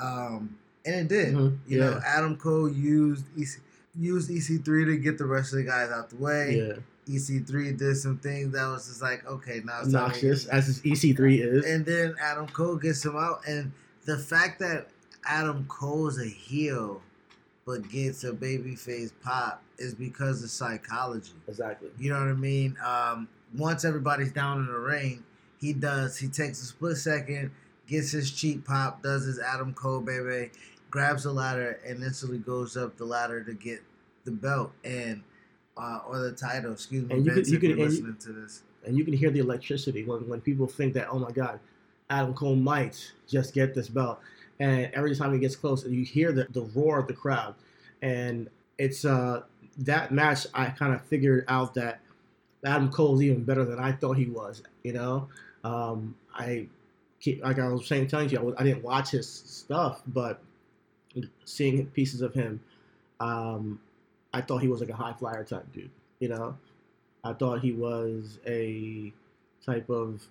um, 0.00 0.56
and 0.84 0.94
it 0.94 1.08
did. 1.08 1.34
Mhm, 1.34 1.58
You 1.66 1.80
know. 1.80 2.00
Adam 2.04 2.36
Cole 2.36 2.70
used 2.70 3.24
EC, 3.36 3.58
used 3.98 4.30
EC3 4.30 4.84
to 4.86 4.96
get 4.96 5.18
the 5.18 5.26
rest 5.26 5.52
of 5.52 5.58
the 5.58 5.64
guys 5.64 5.90
out 5.90 6.10
the 6.10 6.16
way. 6.16 6.56
Yeah. 6.68 6.76
EC3 7.08 7.72
did 7.76 7.96
some 7.96 8.18
things 8.18 8.52
that 8.52 8.66
was 8.66 8.88
just 8.88 9.00
like, 9.00 9.24
okay, 9.26 9.62
now 9.64 9.78
it's 9.78 9.94
obnoxious 9.94 10.46
as 10.46 10.66
his 10.66 10.80
EC3 10.82 11.38
is. 11.40 11.64
And 11.64 11.86
then 11.86 12.14
Adam 12.20 12.48
Cole 12.48 12.76
gets 12.76 13.04
him 13.04 13.16
out, 13.16 13.40
and 13.46 13.70
the 14.04 14.18
fact 14.18 14.58
that 14.60 14.88
Adam 15.24 15.64
Cole's 15.68 16.20
a 16.20 16.26
heel 16.26 17.00
but 17.64 17.88
gets 17.88 18.22
a 18.22 18.32
babyface 18.32 19.10
pop 19.22 19.60
is 19.78 19.92
because 19.94 20.42
of 20.44 20.50
psychology. 20.50 21.32
exactly. 21.48 21.88
You 21.98 22.10
know 22.10 22.20
what 22.20 22.28
I 22.28 22.32
mean? 22.34 22.76
Um, 22.84 23.28
once 23.56 23.84
everybody's 23.84 24.32
down 24.32 24.58
in 24.60 24.66
the 24.66 24.78
ring, 24.78 25.22
he 25.60 25.72
does. 25.72 26.18
He 26.18 26.28
takes 26.28 26.60
a 26.62 26.66
split 26.66 26.96
second, 26.96 27.50
gets 27.86 28.10
his 28.10 28.30
cheap 28.30 28.64
pop, 28.66 29.02
does 29.02 29.24
his 29.24 29.38
Adam 29.38 29.72
Cole 29.74 30.00
baby, 30.00 30.50
grabs 30.90 31.24
the 31.24 31.32
ladder, 31.32 31.80
and 31.86 32.02
instantly 32.02 32.38
goes 32.38 32.76
up 32.76 32.96
the 32.96 33.04
ladder 33.04 33.42
to 33.42 33.54
get 33.54 33.82
the 34.24 34.30
belt 34.32 34.72
and 34.84 35.22
uh, 35.76 36.00
or 36.08 36.18
the 36.18 36.32
title. 36.32 36.72
Excuse 36.72 37.06
me, 37.08 37.14
And 37.16 37.26
you 37.26 37.32
Vince, 37.34 37.46
could- 37.48 37.52
you 37.52 37.58
could- 37.60 37.70
and 37.70 37.78
you- 37.80 37.86
listening 37.86 38.16
to 38.16 38.32
this. 38.32 38.62
And 38.84 38.96
you 38.96 39.04
can 39.04 39.14
hear 39.14 39.30
the 39.30 39.40
electricity 39.40 40.04
when, 40.04 40.28
when 40.28 40.40
people 40.40 40.68
think 40.68 40.94
that, 40.94 41.08
oh 41.10 41.18
my 41.18 41.32
God, 41.32 41.58
Adam 42.08 42.32
Cole 42.34 42.54
might 42.54 43.12
just 43.28 43.52
get 43.52 43.74
this 43.74 43.88
belt. 43.88 44.20
And 44.60 44.88
every 44.94 45.16
time 45.16 45.32
he 45.32 45.40
gets 45.40 45.56
close, 45.56 45.84
you 45.84 46.04
hear 46.04 46.30
the, 46.30 46.46
the 46.50 46.62
roar 46.74 47.00
of 47.00 47.08
the 47.08 47.12
crowd. 47.12 47.56
And 48.00 48.48
it's 48.78 49.04
uh, 49.04 49.42
that 49.78 50.12
match, 50.12 50.46
I 50.54 50.66
kind 50.66 50.94
of 50.94 51.02
figured 51.02 51.44
out 51.48 51.74
that 51.74 51.98
Adam 52.64 52.90
Cole's 52.90 53.22
even 53.22 53.44
better 53.44 53.64
than 53.64 53.78
I 53.78 53.92
thought 53.92 54.16
he 54.16 54.26
was. 54.26 54.62
You 54.82 54.94
know, 54.94 55.28
um, 55.64 56.14
I 56.34 56.66
keep, 57.20 57.42
like 57.42 57.58
I 57.58 57.68
was 57.68 57.86
saying, 57.86 58.08
telling 58.08 58.28
you, 58.28 58.38
I, 58.38 58.42
was, 58.42 58.54
I 58.58 58.64
didn't 58.64 58.82
watch 58.82 59.10
his 59.10 59.28
stuff, 59.28 60.02
but 60.06 60.40
seeing 61.44 61.86
pieces 61.86 62.22
of 62.22 62.34
him, 62.34 62.60
um, 63.20 63.80
I 64.32 64.40
thought 64.40 64.58
he 64.58 64.68
was 64.68 64.80
like 64.80 64.90
a 64.90 64.96
high 64.96 65.12
flyer 65.12 65.44
type 65.44 65.66
dude. 65.72 65.90
You 66.18 66.28
know, 66.28 66.56
I 67.24 67.32
thought 67.32 67.60
he 67.60 67.72
was 67.72 68.38
a 68.46 69.12
type 69.64 69.88
of 69.90 70.26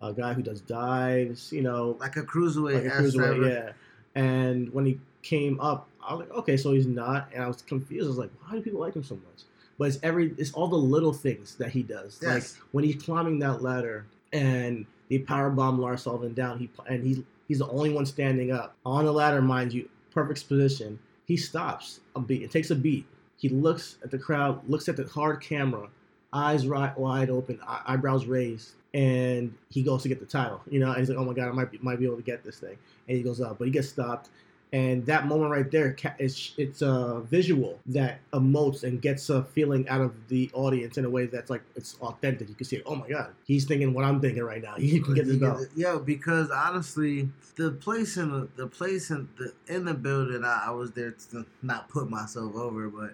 a 0.00 0.12
guy 0.12 0.34
who 0.34 0.42
does 0.42 0.60
dives. 0.60 1.52
You 1.52 1.62
know, 1.62 1.96
Like 2.00 2.16
a 2.16 2.22
cruiserweight, 2.22 2.84
like 2.84 2.92
a 2.92 2.96
cruiserweight, 2.96 3.50
yeah. 3.50 3.72
And 4.14 4.72
when 4.72 4.86
he 4.86 5.00
came 5.22 5.58
up, 5.60 5.88
I 6.06 6.14
was 6.14 6.26
like, 6.26 6.36
okay, 6.38 6.56
so 6.56 6.72
he's 6.72 6.86
not, 6.86 7.30
and 7.32 7.42
I 7.42 7.48
was 7.48 7.62
confused. 7.62 8.04
I 8.04 8.08
was 8.08 8.18
like, 8.18 8.30
why 8.42 8.56
do 8.56 8.62
people 8.62 8.80
like 8.80 8.94
him 8.94 9.02
so 9.02 9.14
much? 9.14 9.44
But 9.78 9.88
it's 9.88 9.98
every, 10.02 10.34
it's 10.38 10.52
all 10.52 10.68
the 10.68 10.76
little 10.76 11.12
things 11.12 11.56
that 11.56 11.70
he 11.70 11.82
does. 11.82 12.22
Like 12.22 12.34
Yes. 12.42 12.58
when 12.72 12.84
he's 12.84 13.02
climbing 13.02 13.38
that 13.40 13.62
ladder 13.62 14.06
and 14.32 14.86
they 15.10 15.18
power 15.18 15.50
bomb 15.50 15.80
Lars 15.80 16.02
Sullivan 16.02 16.32
down, 16.34 16.58
he 16.58 16.70
and 16.88 17.04
he 17.04 17.24
he's 17.48 17.58
the 17.58 17.68
only 17.68 17.90
one 17.92 18.06
standing 18.06 18.50
up 18.52 18.74
on 18.86 19.04
the 19.04 19.12
ladder, 19.12 19.42
mind 19.42 19.72
you, 19.72 19.88
perfect 20.12 20.46
position. 20.48 20.98
He 21.26 21.36
stops 21.36 22.00
a 22.14 22.20
beat. 22.20 22.42
It 22.42 22.50
takes 22.50 22.70
a 22.70 22.74
beat. 22.76 23.06
He 23.36 23.48
looks 23.48 23.96
at 24.02 24.10
the 24.10 24.18
crowd, 24.18 24.60
looks 24.68 24.88
at 24.88 24.96
the 24.96 25.04
hard 25.04 25.40
camera 25.40 25.88
eyes 26.32 26.66
right, 26.66 26.96
wide 26.98 27.30
open, 27.30 27.58
eye- 27.66 27.82
eyebrows 27.86 28.26
raised, 28.26 28.72
and 28.92 29.54
he 29.70 29.82
goes 29.82 30.02
to 30.02 30.08
get 30.08 30.18
the 30.20 30.26
title. 30.26 30.60
You 30.70 30.80
know, 30.80 30.90
and 30.90 30.98
he's 30.98 31.08
like, 31.08 31.18
"Oh 31.18 31.24
my 31.24 31.32
god, 31.34 31.48
I 31.48 31.52
might 31.52 31.70
be, 31.70 31.78
might 31.82 31.98
be 31.98 32.06
able 32.06 32.16
to 32.16 32.22
get 32.22 32.42
this 32.44 32.58
thing," 32.58 32.76
and 33.08 33.16
he 33.16 33.22
goes 33.22 33.40
up, 33.40 33.58
but 33.58 33.66
he 33.66 33.70
gets 33.70 33.88
stopped. 33.88 34.30
And 34.74 35.06
that 35.06 35.28
moment 35.28 35.52
right 35.52 35.70
there, 35.70 35.94
it's 36.18 36.52
it's 36.56 36.82
a 36.82 37.22
visual 37.30 37.78
that 37.86 38.18
emotes 38.32 38.82
and 38.82 39.00
gets 39.00 39.30
a 39.30 39.44
feeling 39.44 39.88
out 39.88 40.00
of 40.00 40.12
the 40.26 40.50
audience 40.52 40.98
in 40.98 41.04
a 41.04 41.08
way 41.10 41.26
that's 41.26 41.48
like 41.48 41.62
it's 41.76 41.96
authentic. 42.00 42.48
You 42.48 42.56
can 42.56 42.66
see, 42.66 42.82
oh 42.84 42.96
my 42.96 43.08
god, 43.08 43.28
he's 43.44 43.66
thinking 43.66 43.94
what 43.94 44.04
I'm 44.04 44.20
thinking 44.20 44.42
right 44.42 44.60
now. 44.60 44.74
He 44.94 44.98
can 44.98 45.14
get 45.14 45.26
this 45.26 45.36
belt. 45.36 45.68
Yeah, 45.76 45.98
because 46.04 46.50
honestly, 46.50 47.28
the 47.54 47.70
place 47.70 48.16
in 48.16 48.32
the, 48.32 48.48
the 48.56 48.66
place 48.66 49.10
in 49.10 49.28
the 49.38 49.52
in 49.72 49.84
the 49.84 49.94
building, 49.94 50.42
I, 50.44 50.64
I 50.66 50.70
was 50.72 50.90
there 50.90 51.14
to 51.30 51.46
not 51.62 51.88
put 51.88 52.10
myself 52.10 52.56
over, 52.56 52.88
but 52.88 53.12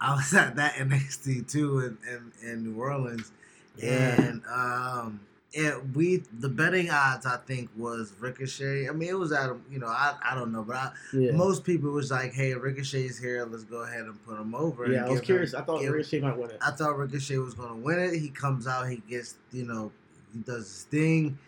I 0.00 0.14
was 0.16 0.32
at 0.42 0.56
that 0.56 0.76
NXT 0.76 1.46
too 1.52 1.80
in 1.80 1.98
in, 2.10 2.32
in 2.50 2.64
New 2.72 2.80
Orleans, 2.80 3.30
Yeah. 3.76 4.18
and 4.22 4.42
um, 4.46 5.20
it 5.54 5.74
we 5.94 6.22
the 6.38 6.48
betting 6.48 6.88
odds 6.90 7.26
I 7.26 7.36
think 7.36 7.68
was 7.76 8.12
Ricochet. 8.18 8.88
I 8.88 8.92
mean, 8.92 9.08
it 9.10 9.18
was 9.18 9.32
Adam. 9.32 9.62
you 9.70 9.78
know 9.78 9.86
I 9.86 10.14
I 10.24 10.34
don't 10.34 10.52
know, 10.52 10.62
but 10.62 10.76
I, 10.76 10.92
Yeah, 11.12 11.32
most 11.32 11.64
people 11.64 11.90
was 11.90 12.10
like, 12.10 12.32
hey, 12.32 12.54
Ricochet's 12.54 13.18
here, 13.18 13.44
let's 13.44 13.64
go 13.64 13.82
ahead 13.82 14.00
and 14.06 14.24
put 14.24 14.38
him 14.38 14.54
over. 14.54 14.84
and 14.84 14.94
yeah. 14.94 15.00
I 15.06 15.10
was 15.10 15.20
give 15.20 15.20
him- 15.20 15.24
curious. 15.26 15.54
I 15.54 15.62
thought 15.62 15.80
give- 15.80 15.92
Ricochet 15.92 16.20
might 16.20 16.36
win 16.38 16.50
it. 16.50 16.58
I 16.66 16.70
thought 16.70 16.96
Ricochet 16.96 17.38
was 17.38 17.54
going 17.54 17.68
to 17.70 17.76
win 17.76 17.98
it. 17.98 18.18
He 18.18 18.30
comes 18.30 18.66
out, 18.66 18.88
he 18.88 19.02
gets, 19.08 19.36
you 19.52 19.64
know, 19.66 19.92
he 20.32 20.38
does 20.40 20.64
his 20.68 20.82
thing. 20.84 21.38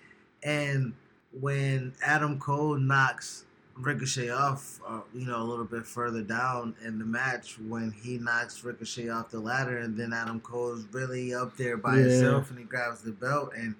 And 0.43 0.93
when 1.41 1.95
Adam 2.05 2.39
Cole 2.39 2.77
knocks 2.77 3.45
Ricochet 3.77 4.29
off, 4.31 4.79
uh, 4.87 5.01
you 5.13 5.27
know, 5.27 5.43
a 5.43 5.43
little 5.43 5.65
bit 5.65 5.85
further 5.87 6.23
down 6.23 6.77
in 6.85 6.99
the 6.99 7.05
match, 7.05 7.59
when 7.59 7.91
he 7.91 8.19
knocks 8.19 8.63
Ricochet 8.63 9.09
off 9.09 9.31
the 9.31 9.41
ladder, 9.41 9.79
and 9.79 9.97
then 9.99 10.13
Adam 10.13 10.39
Cole 10.41 10.75
is 10.75 10.85
really 10.93 11.35
up 11.35 11.57
there 11.57 11.77
by 11.77 11.97
Yeah. 11.97 12.03
himself 12.05 12.51
and 12.51 12.59
he 12.61 12.65
grabs 12.67 13.01
the 13.01 13.11
belt 13.11 13.53
and 13.57 13.75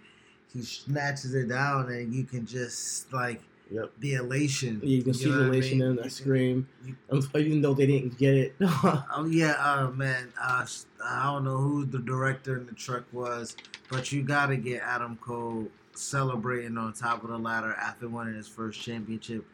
he 0.55 0.63
snatches 0.63 1.35
it 1.35 1.49
down, 1.49 1.91
and 1.91 2.15
you 2.15 2.25
can 2.25 2.47
just, 2.47 3.13
like, 3.13 3.41
Yep. 3.71 3.93
the 3.99 4.15
elation. 4.15 4.81
You 4.85 5.03
can 5.03 5.15
see 5.15 5.25
the 5.25 5.31
what 5.31 5.41
I 5.41 5.47
elation 5.49 5.79
mean? 5.79 5.89
in 5.89 5.97
You 5.97 6.03
that 6.03 6.13
scream, 6.13 6.69
you- 6.85 6.97
even 7.35 7.61
though 7.63 7.75
they 7.75 7.87
didn't 7.87 8.17
get 8.19 8.35
it. 8.35 8.55
Oh 8.61 9.27
yeah, 9.29 9.53
uh, 9.59 9.91
man. 9.91 10.33
Uh, 10.41 10.67
I 11.05 11.25
don't 11.33 11.45
know 11.45 11.57
who 11.57 11.85
the 11.87 11.99
director 11.99 12.57
in 12.59 12.67
the 12.67 12.73
truck 12.75 13.05
was, 13.13 13.57
but 13.91 14.13
you 14.13 14.23
got 14.23 14.47
to 14.47 14.57
get 14.57 14.83
Adam 14.83 15.17
Cole 15.17 15.67
celebrating 15.95 16.77
on 16.77 16.93
top 16.93 17.25
of 17.25 17.31
the 17.31 17.39
ladder 17.39 17.73
after 17.81 18.09
winning 18.09 18.35
his 18.35 18.47
first 18.49 18.81
championship. 18.81 19.45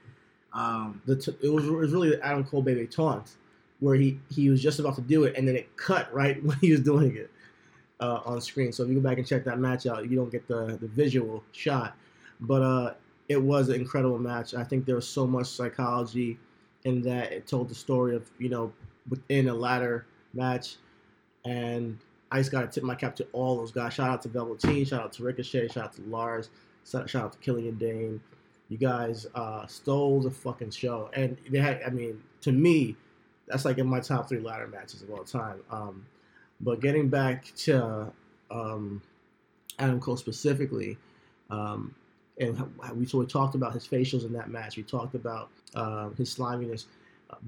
Um, 0.53 1.01
the 1.07 1.17
t- 1.17 1.37
it 1.41 1.49
was 1.49 1.65
it 1.67 1.73
was 1.73 1.93
really 1.93 2.11
the 2.11 2.27
Adam 2.27 2.45
Cole 2.45 2.63
baby 2.63 2.87
taunt, 2.89 3.37
where 3.79 3.95
he 3.95 4.19
he 4.29 4.51
was 4.51 4.61
just 4.61 4.81
about 4.81 4.97
to 4.97 5.03
do 5.03 5.25
it, 5.25 5.37
and 5.37 5.47
then 5.47 5.55
it 5.55 5.75
cut 5.77 6.13
right 6.13 6.43
when 6.45 6.59
he 6.59 6.73
was 6.73 6.81
doing 6.81 7.17
it 7.17 7.31
uh, 8.01 8.21
on 8.25 8.41
screen. 8.41 8.73
So 8.73 8.83
if 8.83 8.89
you 8.89 8.97
go 8.97 9.01
back 9.01 9.19
and 9.19 9.27
check 9.27 9.45
that 9.45 9.59
match 9.59 9.87
out, 9.87 10.09
you 10.09 10.17
don't 10.17 10.31
get 10.31 10.47
the 10.49 10.79
the 10.81 10.89
visual 10.89 11.43
shot, 11.53 11.97
but 12.41 12.63
uh, 12.63 12.95
it 13.29 13.41
was 13.41 13.69
an 13.69 13.77
incredible 13.77 14.19
match. 14.19 14.55
I 14.55 14.65
think 14.65 14.87
there 14.87 14.97
was 14.97 15.09
so 15.09 15.27
much 15.27 15.47
psychology 15.47 16.39
in 16.85 17.03
that. 17.03 17.33
It 17.33 17.47
told 17.47 17.69
the 17.69 17.75
story 17.75 18.17
of 18.17 18.31
you 18.39 18.49
know 18.49 18.73
within 19.09 19.49
a 19.49 19.55
ladder 19.55 20.07
match, 20.33 20.77
and 21.45 21.99
I 22.33 22.39
just 22.39 22.51
got 22.51 22.63
to 22.63 22.69
tip 22.69 22.85
my 22.85 22.95
cap 22.95 23.15
to 23.17 23.27
all 23.33 23.57
those 23.57 23.73
guys. 23.73 23.95
Shout 23.95 24.09
out 24.09 24.23
to 24.23 24.29
Velveteen, 24.29 24.85
shout 24.85 25.03
out 25.03 25.13
to 25.15 25.23
Ricochet, 25.23 25.69
shout 25.69 25.85
out 25.85 25.93
to 25.95 26.03
Lars, 26.03 26.51
shout 26.85 27.15
out 27.15 27.33
to 27.33 27.39
Killian 27.39 27.77
Dain. 27.77 28.21
You 28.69 28.79
guys 28.79 29.27
uh, 29.35 29.67
stole 29.67 30.21
the 30.21 30.31
fucking 30.31 30.71
show, 30.71 31.11
and 31.13 31.37
they 31.51 31.59
had. 31.59 31.83
I 31.85 31.91
mean, 31.91 32.23
to 32.43 32.53
me, 32.53 32.97
that's 33.49 33.65
like 33.65 33.79
in 33.79 33.87
my 33.87 34.01
top 34.01 34.29
three 34.29 34.39
ladder 34.39 34.69
matches 34.69 35.03
of 35.03 35.11
all 35.11 35.25
time. 35.25 35.61
Um, 35.71 36.07
but 36.61 36.81
getting 36.81 37.09
back 37.09 37.53
to 37.57 38.13
um, 38.51 39.03
Adam 39.79 40.01
Cole 40.01 40.17
specifically, 40.17 40.99
um, 41.51 41.95
and 42.39 42.59
we 42.95 43.07
so 43.07 43.19
we 43.19 43.27
talked 43.27 43.55
about 43.55 43.73
his 43.73 43.87
facials 43.87 44.25
in 44.25 44.33
that 44.33 44.51
match. 44.51 44.77
We 44.77 44.83
talked 44.83 45.15
about 45.15 45.51
uh, 45.75 46.11
his 46.11 46.31
sliminess, 46.31 46.87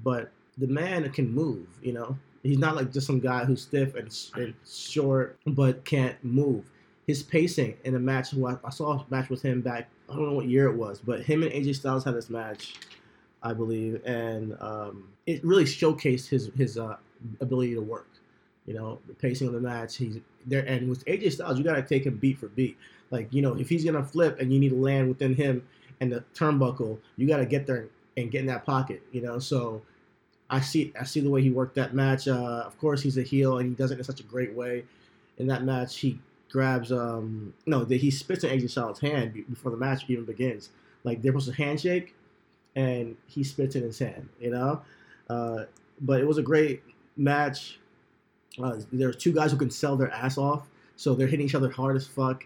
but 0.03 0.31
the 0.57 0.67
man 0.67 1.09
can 1.11 1.31
move. 1.31 1.67
You 1.81 1.93
know, 1.93 2.17
he's 2.43 2.57
not 2.57 2.75
like 2.75 2.91
just 2.91 3.07
some 3.07 3.19
guy 3.19 3.45
who's 3.45 3.61
stiff 3.61 3.95
and, 3.95 4.15
and 4.35 4.53
short 4.67 5.37
but 5.47 5.83
can't 5.85 6.21
move. 6.23 6.69
His 7.07 7.21
pacing 7.23 7.75
in 7.83 7.95
a 7.95 7.99
match. 7.99 8.33
I, 8.33 8.57
I 8.63 8.69
saw 8.69 8.99
a 8.99 9.05
match 9.09 9.29
with 9.29 9.41
him 9.41 9.61
back. 9.61 9.89
I 10.09 10.15
don't 10.15 10.25
know 10.25 10.33
what 10.33 10.45
year 10.47 10.67
it 10.67 10.75
was, 10.75 10.99
but 10.99 11.21
him 11.21 11.43
and 11.43 11.51
AJ 11.51 11.75
Styles 11.75 12.03
had 12.03 12.15
this 12.15 12.29
match, 12.29 12.75
I 13.41 13.53
believe, 13.53 14.01
and 14.05 14.55
um, 14.61 15.09
it 15.25 15.43
really 15.43 15.65
showcased 15.65 16.29
his 16.29 16.51
his 16.55 16.77
uh, 16.77 16.97
ability 17.41 17.73
to 17.73 17.81
work. 17.81 18.07
You 18.65 18.73
know, 18.73 18.99
the 19.07 19.13
pacing 19.13 19.47
of 19.47 19.53
the 19.53 19.59
match. 19.59 19.97
He's 19.97 20.19
there, 20.45 20.63
and 20.65 20.89
with 20.89 21.05
AJ 21.05 21.33
Styles, 21.33 21.57
you 21.57 21.63
got 21.63 21.75
to 21.75 21.81
take 21.83 22.05
him 22.05 22.17
beat 22.17 22.37
for 22.37 22.47
beat. 22.47 22.77
Like 23.11 23.33
you 23.33 23.41
know, 23.41 23.55
if 23.55 23.69
he's 23.69 23.85
gonna 23.85 24.03
flip 24.03 24.39
and 24.39 24.53
you 24.53 24.59
need 24.59 24.69
to 24.69 24.75
land 24.75 25.09
within 25.09 25.35
him 25.35 25.67
and 25.99 26.11
the 26.11 26.23
turnbuckle, 26.33 26.99
you 27.17 27.27
got 27.27 27.37
to 27.37 27.45
get 27.45 27.67
there 27.67 27.87
and 28.17 28.31
get 28.31 28.41
in 28.41 28.47
that 28.47 28.65
pocket. 28.65 29.01
You 29.11 29.21
know, 29.21 29.39
so 29.39 29.81
I 30.49 30.61
see 30.61 30.93
I 30.99 31.03
see 31.03 31.19
the 31.19 31.29
way 31.29 31.41
he 31.41 31.49
worked 31.49 31.75
that 31.75 31.93
match. 31.93 32.27
Uh, 32.27 32.63
of 32.65 32.77
course, 32.79 33.01
he's 33.01 33.17
a 33.17 33.23
heel 33.23 33.57
and 33.57 33.69
he 33.69 33.75
does 33.75 33.91
it 33.91 33.97
in 33.97 34.03
such 34.03 34.19
a 34.19 34.23
great 34.23 34.53
way. 34.53 34.85
In 35.37 35.47
that 35.47 35.63
match, 35.63 35.97
he 35.99 36.19
grabs 36.51 36.91
um 36.91 37.53
no, 37.65 37.83
he 37.85 38.11
spits 38.11 38.43
in 38.43 38.57
AJ 38.57 38.69
Styles' 38.69 38.99
hand 38.99 39.33
before 39.49 39.71
the 39.71 39.77
match 39.77 40.05
even 40.07 40.25
begins. 40.25 40.69
Like 41.03 41.21
there 41.21 41.33
was 41.33 41.47
a 41.49 41.53
handshake, 41.53 42.15
and 42.75 43.17
he 43.27 43.43
spits 43.43 43.75
in 43.75 43.83
his 43.83 43.99
hand. 43.99 44.29
You 44.39 44.51
know, 44.51 44.81
uh, 45.29 45.65
but 46.01 46.21
it 46.21 46.27
was 46.27 46.37
a 46.37 46.43
great 46.43 46.83
match. 47.17 47.79
Uh, 48.61 48.77
there's 48.91 49.15
two 49.15 49.33
guys 49.33 49.51
who 49.51 49.57
can 49.57 49.71
sell 49.71 49.95
their 49.95 50.11
ass 50.11 50.37
off, 50.37 50.67
so 50.95 51.15
they're 51.15 51.27
hitting 51.27 51.45
each 51.45 51.55
other 51.55 51.69
hard 51.69 51.95
as 51.95 52.05
fuck, 52.05 52.45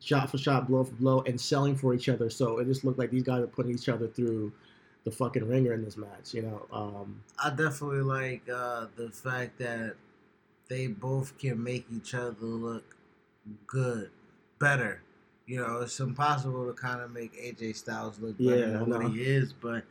shot 0.00 0.30
for 0.30 0.38
shot, 0.38 0.66
blow 0.68 0.84
for 0.84 0.94
blow, 0.94 1.20
and 1.22 1.40
selling 1.40 1.76
for 1.76 1.94
each 1.94 2.08
other. 2.08 2.30
So 2.30 2.58
it 2.58 2.64
just 2.66 2.84
looked 2.84 2.98
like 2.98 3.10
these 3.10 3.22
guys 3.22 3.42
are 3.42 3.46
putting 3.46 3.72
each 3.72 3.88
other 3.88 4.08
through 4.08 4.52
the 5.04 5.10
fucking 5.10 5.46
ringer 5.48 5.72
in 5.72 5.84
this 5.84 5.96
match. 5.96 6.34
You 6.34 6.42
know, 6.42 6.66
um, 6.72 7.22
I 7.42 7.50
definitely 7.50 8.02
like 8.02 8.42
uh, 8.52 8.86
the 8.96 9.10
fact 9.10 9.58
that 9.58 9.94
they 10.68 10.88
both 10.88 11.38
can 11.38 11.62
make 11.62 11.86
each 11.94 12.14
other 12.14 12.34
look 12.40 12.96
good, 13.66 14.10
better. 14.58 15.00
You 15.46 15.58
know, 15.60 15.82
it's 15.82 16.00
impossible 16.00 16.66
to 16.66 16.72
kind 16.72 17.00
of 17.00 17.12
make 17.12 17.32
AJ 17.40 17.76
Styles 17.76 18.18
look 18.18 18.36
better 18.36 18.56
Yeah, 18.56 18.66
than 18.78 18.90
what 18.90 19.12
he 19.12 19.22
is, 19.22 19.52
but 19.52 19.84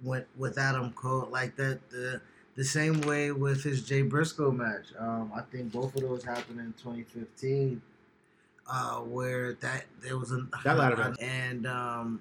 with 0.00 0.26
with 0.36 0.58
Adam 0.58 0.92
Cole 0.92 1.28
like 1.30 1.56
that, 1.56 1.80
the 1.90 2.20
the 2.54 2.64
same 2.64 3.00
way 3.02 3.32
with 3.32 3.62
his 3.62 3.82
Jay 3.86 4.02
Briscoe 4.02 4.50
match. 4.50 4.86
Um, 4.98 5.32
I 5.34 5.40
think 5.42 5.72
both 5.72 5.94
of 5.96 6.02
those 6.02 6.24
happened 6.24 6.60
in 6.60 6.74
2015, 6.82 7.80
uh, 8.70 8.96
where 9.00 9.54
that 9.54 9.84
there 10.02 10.18
was 10.18 10.32
a 10.32 10.46
That 10.64 10.76
ladder 10.78 10.96
match. 10.98 11.16
and 11.20 11.66
um, 11.66 12.20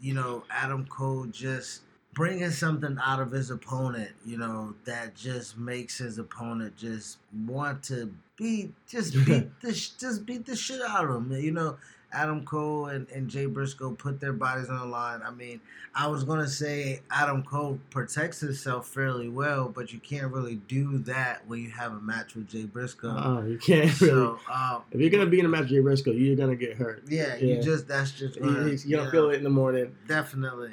you 0.00 0.14
know 0.14 0.44
Adam 0.50 0.86
Cole 0.86 1.26
just 1.26 1.82
bringing 2.12 2.50
something 2.50 2.98
out 3.02 3.20
of 3.20 3.30
his 3.30 3.50
opponent, 3.50 4.10
you 4.26 4.36
know, 4.36 4.74
that 4.84 5.14
just 5.14 5.56
makes 5.56 5.98
his 5.98 6.18
opponent 6.18 6.76
just 6.76 7.18
want 7.46 7.82
to 7.84 8.12
beat, 8.36 8.72
just 8.88 9.14
beat 9.26 9.60
the, 9.60 9.72
just 9.72 10.26
beat 10.26 10.44
the 10.44 10.56
shit 10.56 10.80
out 10.82 11.04
of 11.08 11.16
him. 11.16 11.32
You 11.32 11.52
know, 11.52 11.76
Adam 12.12 12.44
Cole 12.44 12.86
and, 12.86 13.08
and 13.10 13.28
Jay 13.28 13.46
Briscoe 13.46 13.92
put 13.92 14.18
their 14.20 14.32
bodies 14.32 14.68
on 14.68 14.78
the 14.80 14.86
line. 14.86 15.20
I 15.24 15.30
mean, 15.30 15.60
I 15.94 16.06
was 16.08 16.24
gonna 16.24 16.48
say 16.48 17.02
Adam 17.10 17.42
Cole 17.42 17.78
protects 17.90 18.40
himself 18.40 18.88
fairly 18.88 19.28
well, 19.28 19.68
but 19.68 19.92
you 19.92 20.00
can't 20.00 20.32
really 20.32 20.56
do 20.68 20.98
that 20.98 21.46
when 21.46 21.62
you 21.62 21.70
have 21.70 21.92
a 21.92 22.00
match 22.00 22.34
with 22.34 22.48
Jay 22.48 22.64
Briscoe. 22.64 23.10
uh, 23.10 23.42
you 23.42 23.58
can't 23.58 24.00
really. 24.00 24.10
So, 24.12 24.38
um, 24.52 24.82
if 24.90 25.00
you're 25.00 25.10
gonna 25.10 25.26
be 25.26 25.38
in 25.40 25.46
a 25.46 25.48
match 25.48 25.60
with 25.62 25.70
Jay 25.70 25.78
Briscoe, 25.80 26.12
you're 26.12 26.36
gonna 26.36 26.56
get 26.56 26.76
hurt. 26.76 27.02
yeah, 27.08 27.36
Yeah. 27.36 27.56
you 27.56 27.62
just 27.62 27.86
that's 27.88 28.10
just 28.12 28.36
You- 28.36 28.44
You're 28.44 28.54
gonna 28.54 28.76
yeah. 28.84 29.10
feel 29.10 29.30
it 29.30 29.36
in 29.36 29.44
the 29.44 29.50
morning. 29.50 29.94
Definitely, 30.08 30.72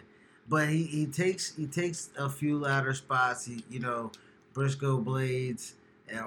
but 0.50 0.70
he, 0.70 0.84
he 0.84 1.06
takes 1.06 1.56
he 1.56 1.68
takes 1.68 2.10
a 2.18 2.30
few 2.30 2.58
ladder 2.58 2.94
spots. 2.94 3.46
He 3.46 3.64
you 3.70 3.80
know 3.80 4.12
Briscoe 4.54 4.98
blades, 4.98 5.76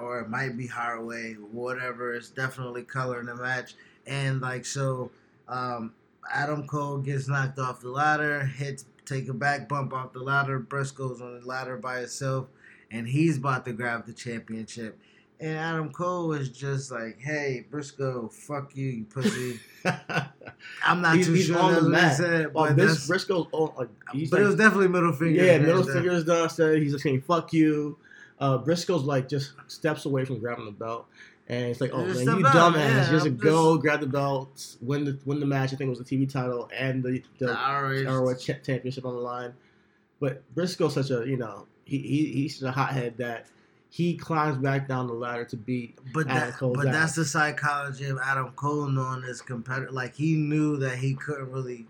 or 0.01 0.19
it 0.21 0.29
might 0.29 0.55
be 0.57 0.67
Hardway, 0.67 1.33
whatever. 1.33 2.13
It's 2.13 2.29
definitely 2.29 2.83
coloring 2.83 3.25
the 3.25 3.35
match, 3.35 3.75
and 4.11 4.41
like 4.41 4.65
so, 4.65 5.09
um, 5.47 5.93
Adam 6.31 6.67
Cole 6.67 6.99
gets 6.99 7.27
knocked 7.27 7.57
off 7.57 7.81
the 7.81 7.89
ladder, 7.89 8.45
hits 8.45 8.85
take 9.05 9.27
a 9.29 9.33
back 9.33 9.67
bump 9.67 9.93
off 9.93 10.13
the 10.13 10.19
ladder. 10.19 10.59
Briscoe's 10.59 11.21
on 11.21 11.39
the 11.39 11.45
ladder 11.47 11.77
by 11.77 11.99
himself, 11.99 12.47
and 12.91 13.07
he's 13.07 13.37
about 13.37 13.65
to 13.65 13.73
grab 13.73 14.05
the 14.05 14.13
championship. 14.13 14.99
And 15.39 15.57
Adam 15.57 15.91
Cole 15.91 16.33
is 16.33 16.49
just 16.49 16.91
like, 16.91 17.19
"Hey, 17.19 17.65
Briscoe, 17.71 18.27
fuck 18.27 18.75
you, 18.75 18.87
you 18.89 19.05
pussy." 19.05 19.59
I'm 20.85 21.01
not 21.01 21.15
He's- 21.15 21.25
too 21.27 21.33
he's 21.33 21.45
sure 21.47 21.57
on 21.57 21.91
that's 21.91 22.17
the 22.19 22.23
what 22.23 22.29
he 22.29 22.35
said, 22.35 22.45
Oh, 22.47 22.51
but 22.53 22.75
this 22.75 22.91
that's, 22.93 23.07
Briscoe's 23.07 23.47
on. 23.51 23.73
Like, 23.75 23.89
but 24.05 24.31
like, 24.33 24.41
it 24.41 24.45
was 24.45 24.55
definitely 24.55 24.89
middle 24.89 25.13
finger. 25.13 25.43
yeah, 25.43 25.57
middle 25.57 25.83
finger 25.83 25.93
fingers 26.01 26.23
down. 26.25 26.49
Said 26.49 26.79
he's 26.81 26.91
just 26.91 27.03
saying 27.03 27.21
"fuck 27.21 27.53
you." 27.53 27.97
Uh, 28.39 28.57
Briscoe's 28.59 29.03
like 29.03 29.27
just 29.27 29.53
steps 29.67 30.05
away 30.05 30.25
from 30.25 30.39
grabbing 30.39 30.65
the 30.65 30.71
belt, 30.71 31.07
and 31.47 31.65
it's 31.65 31.81
like, 31.81 31.91
"Oh 31.93 32.05
man, 32.05 32.15
you 32.15 32.45
dumbass! 32.45 32.75
yeah, 32.75 33.09
just 33.11 33.25
I'm 33.25 33.37
go 33.37 33.77
grab 33.77 33.99
the 33.99 34.07
belt, 34.07 34.75
win 34.81 35.05
the 35.05 35.19
win 35.25 35.39
the 35.39 35.45
match." 35.45 35.73
I 35.73 35.75
think 35.75 35.87
it 35.87 35.97
was 35.97 35.99
the 35.99 36.05
TV 36.05 36.31
title 36.31 36.69
and 36.75 37.03
the 37.03 37.23
the, 37.39 37.47
The 37.47 37.53
ROH. 37.53 38.19
ROH 38.21 38.35
cha- 38.35 38.59
championship 38.63 39.05
on 39.05 39.15
the 39.15 39.21
line. 39.21 39.53
But 40.19 40.43
Briscoe's 40.53 40.93
such 40.93 41.09
a 41.09 41.27
you 41.27 41.37
know 41.37 41.67
he, 41.85 41.97
he 41.99 42.25
he's 42.33 42.59
such 42.59 42.69
a 42.69 42.71
hothead 42.71 43.17
that 43.17 43.47
he 43.89 44.15
climbs 44.15 44.57
back 44.57 44.87
down 44.87 45.07
the 45.07 45.13
ladder 45.13 45.43
to 45.45 45.57
beat. 45.57 45.99
But 46.13 46.27
Adam 46.27 46.49
that, 46.49 46.57
Cole's 46.57 46.77
but 46.77 46.87
ass. 46.87 46.93
that's 46.93 47.15
the 47.15 47.25
psychology 47.25 48.05
of 48.05 48.17
Adam 48.23 48.51
Cole 48.53 48.87
knowing 48.87 49.23
his 49.23 49.41
competitor. 49.41 49.91
Like 49.91 50.15
he 50.15 50.35
knew 50.35 50.77
that 50.77 50.97
he 50.97 51.13
couldn't 51.15 51.51
really, 51.51 51.87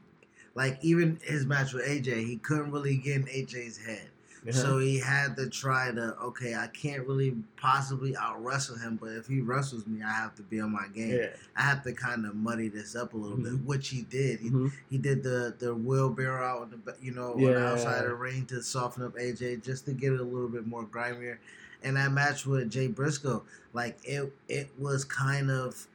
like 0.55 0.79
even 0.81 1.19
his 1.23 1.45
match 1.45 1.73
with 1.73 1.85
AJ, 1.85 2.25
he 2.25 2.37
couldn't 2.37 2.71
really 2.71 2.97
get 2.97 3.17
in 3.17 3.23
AJ's 3.25 3.77
head. 3.77 4.09
Yeah. 4.43 4.53
So 4.53 4.79
he 4.79 4.97
had 4.97 5.35
to 5.37 5.47
try 5.49 5.91
to 5.91 6.15
okay, 6.19 6.55
I 6.55 6.65
can't 6.67 7.05
really 7.07 7.35
possibly 7.57 8.15
out 8.17 8.43
wrestle 8.43 8.75
him, 8.75 8.97
but 8.99 9.09
if 9.11 9.27
he 9.27 9.39
wrestles 9.39 9.85
me, 9.85 10.01
I 10.03 10.11
have 10.11 10.33
to 10.35 10.41
be 10.41 10.59
on 10.59 10.71
my 10.71 10.87
game. 10.87 11.11
yeah. 11.15 11.27
I 11.55 11.61
have 11.61 11.83
to 11.83 11.93
kind 11.93 12.25
of 12.25 12.35
muddy 12.35 12.67
this 12.67 12.95
up 12.95 13.13
a 13.13 13.17
little 13.17 13.37
bit, 13.37 13.53
Mhm. 13.53 13.65
which 13.65 13.89
he 13.89 14.01
did. 14.01 14.39
He, 14.39 14.49
Mhm. 14.49 14.71
he 14.89 14.97
did 14.97 15.21
the 15.21 15.53
the 15.59 15.75
wheelbarrow 15.75 16.43
out 16.43 16.71
in 16.73 16.81
the 16.83 16.95
you 16.99 17.11
know 17.11 17.33
on 17.33 17.41
the 17.41 17.55
outside 17.67 18.03
of 18.03 18.09
the 18.09 18.15
ring 18.15 18.45
to 18.47 18.63
soften 18.63 19.03
up 19.03 19.15
AJ 19.15 19.57
just 19.57 19.85
to 19.85 19.93
get 19.93 20.11
it 20.13 20.19
a 20.19 20.23
little 20.23 20.49
bit 20.49 20.65
more 20.65 20.83
grimier. 20.85 21.37
And 21.83 21.95
that 21.97 22.11
match 22.11 22.45
with 22.45 22.69
Jay 22.71 22.87
Briscoe, 22.87 23.43
like 23.73 23.99
it 24.03 24.33
it 24.47 24.69
was 24.79 25.03
kind 25.05 25.51
of 25.51 25.87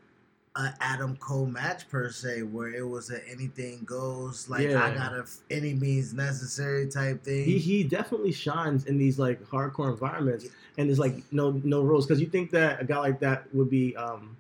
a 0.58 0.75
Adam 0.80 1.16
Cole 1.16 1.46
match 1.46 1.88
per 1.88 2.10
se, 2.10 2.42
where 2.42 2.68
it 2.75 2.86
was 2.88 3.10
a 3.10 3.26
anything 3.28 3.82
goes, 3.84 4.48
like 4.48 4.66
I 4.68 4.94
got 4.94 5.12
a 5.14 5.20
f- 5.20 5.36
any 5.50 5.75
means 5.75 6.14
necessary 6.14 6.86
type 6.88 7.22
thing. 7.22 7.44
He 7.44 7.58
he 7.58 7.84
definitely 7.84 8.32
shines 8.32 8.86
in 8.86 8.96
these 8.98 9.18
like 9.18 9.42
hardcore 9.48 9.90
environments, 9.90 10.46
and 10.78 10.88
there's 10.88 10.98
like 10.98 11.22
no 11.32 11.60
no 11.64 11.82
rules 11.82 12.06
because 12.06 12.20
you 12.20 12.26
think 12.26 12.50
that 12.52 12.80
a 12.80 12.84
guy 12.84 12.98
like 12.98 13.20
that 13.20 13.44
would 13.54 13.68
be, 13.68 13.94
um, 13.96 14.36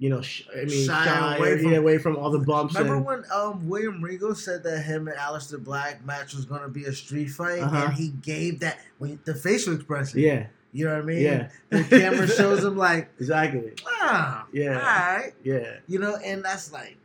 you 0.00 0.10
know, 0.10 0.20
sh- 0.20 0.42
I 0.52 0.64
mean, 0.64 0.86
Shy 0.86 1.04
shy, 1.04 1.36
away 1.36 1.48
away, 1.52 1.56
from- 1.58 1.62
from, 1.70 1.74
away 1.78 1.98
from 1.98 2.16
all 2.16 2.30
the 2.30 2.38
bumps. 2.40 2.74
Remember 2.74 2.96
and, 2.96 3.04
when 3.06 3.24
um 3.32 3.68
William 3.68 4.02
Regal 4.02 4.34
said 4.34 4.62
that 4.64 4.80
him 4.82 5.08
and 5.08 5.16
Aleister 5.16 5.62
Black 5.62 6.04
match 6.04 6.34
was 6.34 6.44
gonna 6.46 6.68
be 6.68 6.84
a 6.84 6.92
street 6.92 7.28
fight, 7.30 7.60
Uh-huh. 7.62 7.84
and 7.86 7.94
he 7.94 8.08
gave 8.08 8.60
that 8.60 8.78
when 8.98 9.18
the 9.24 9.34
facial 9.34 9.74
expression. 9.74 10.18
yeah, 10.20 10.46
you 10.72 10.84
know 10.84 10.94
what 10.94 11.02
I 11.02 11.06
mean. 11.06 11.22
yeah, 11.22 11.48
The 11.70 11.84
camera 11.84 12.28
shows 12.28 12.64
him 12.64 12.76
like, 12.76 13.10
exactly. 13.18 13.72
ah, 13.86 14.46
Yeah. 14.52 14.74
all 14.74 15.16
right, 15.18 15.32
Yeah, 15.42 15.76
you 15.86 15.98
know, 15.98 16.16
and 16.16 16.44
that's 16.44 16.72
like, 16.72 16.96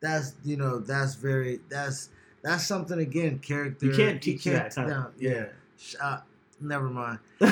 that's 0.00 0.34
you 0.44 0.56
know, 0.56 0.78
that's 0.78 1.14
very 1.14 1.60
that's 1.68 2.08
that's 2.42 2.66
something 2.66 2.98
again, 2.98 3.38
character. 3.38 3.86
you 3.86 3.92
can't 3.94 4.20
teach 4.20 4.44
that. 4.44 4.74
Kind 4.74 4.88
no, 4.88 4.94
of, 4.94 5.12
yeah. 5.22 5.46
Uh, 6.02 6.18
never 6.60 6.88
mind. 6.90 7.18
yeah, 7.40 7.48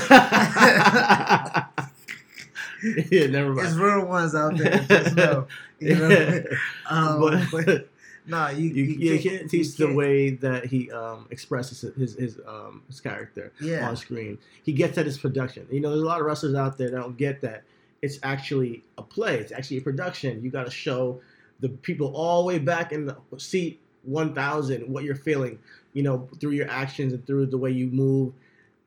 never 3.27 3.55
There's 3.55 3.77
mind. 3.77 3.81
real 3.81 4.07
ones 4.07 4.35
out 4.35 4.57
there. 4.57 4.85
Just 4.89 5.17
know, 5.17 5.47
you 5.79 5.95
know. 5.97 6.43
Um, 6.89 7.21
but, 7.21 7.45
but 7.53 7.89
no, 8.31 8.49
you 8.49 8.71
you, 8.71 8.85
you, 8.85 9.13
you 9.15 9.19
can't 9.21 9.51
teach 9.51 9.77
the 9.77 9.87
can't- 9.87 9.97
way 9.97 10.31
that 10.31 10.67
he 10.67 10.91
um, 10.91 11.27
expresses 11.31 11.81
his 11.97 12.15
his 12.15 12.39
um, 12.47 12.83
his 12.87 13.01
character 13.01 13.53
Yeah, 13.61 13.89
on 13.89 13.97
screen. 13.97 14.39
He 14.63 14.73
gets 14.73 14.97
at 14.99 15.07
his 15.07 15.19
production. 15.19 15.67
You 15.71 15.81
know, 15.81 15.91
there's 15.91 16.03
a 16.03 16.07
lot 16.07 16.21
of 16.21 16.27
wrestlers 16.27 16.55
out 16.55 16.79
there 16.79 16.91
that 16.91 16.97
don't 16.97 17.17
get 17.17 17.41
that. 17.43 17.65
It's 18.03 18.19
actually 18.23 18.83
a 18.97 19.03
play. 19.03 19.39
It's 19.39 19.53
actually 19.53 19.79
a 19.79 19.83
production. 19.83 20.43
You 20.43 20.51
got 20.51 20.65
to 20.65 20.71
show 20.71 21.21
the 21.61 21.69
people 21.69 22.15
all 22.15 22.43
the 22.43 22.47
way 22.47 22.59
back 22.59 22.93
in 22.93 23.05
the 23.07 23.17
seat 23.37 23.79
1,000 24.05 24.89
what 24.91 25.05
you're 25.05 25.15
feeling. 25.15 25.59
You 25.93 26.03
know, 26.05 26.29
through 26.41 26.53
your 26.53 26.71
actions 26.71 27.13
and 27.13 27.27
through 27.27 27.47
the 27.47 27.59
way 27.59 27.71
you 27.73 27.89
move, 27.89 28.33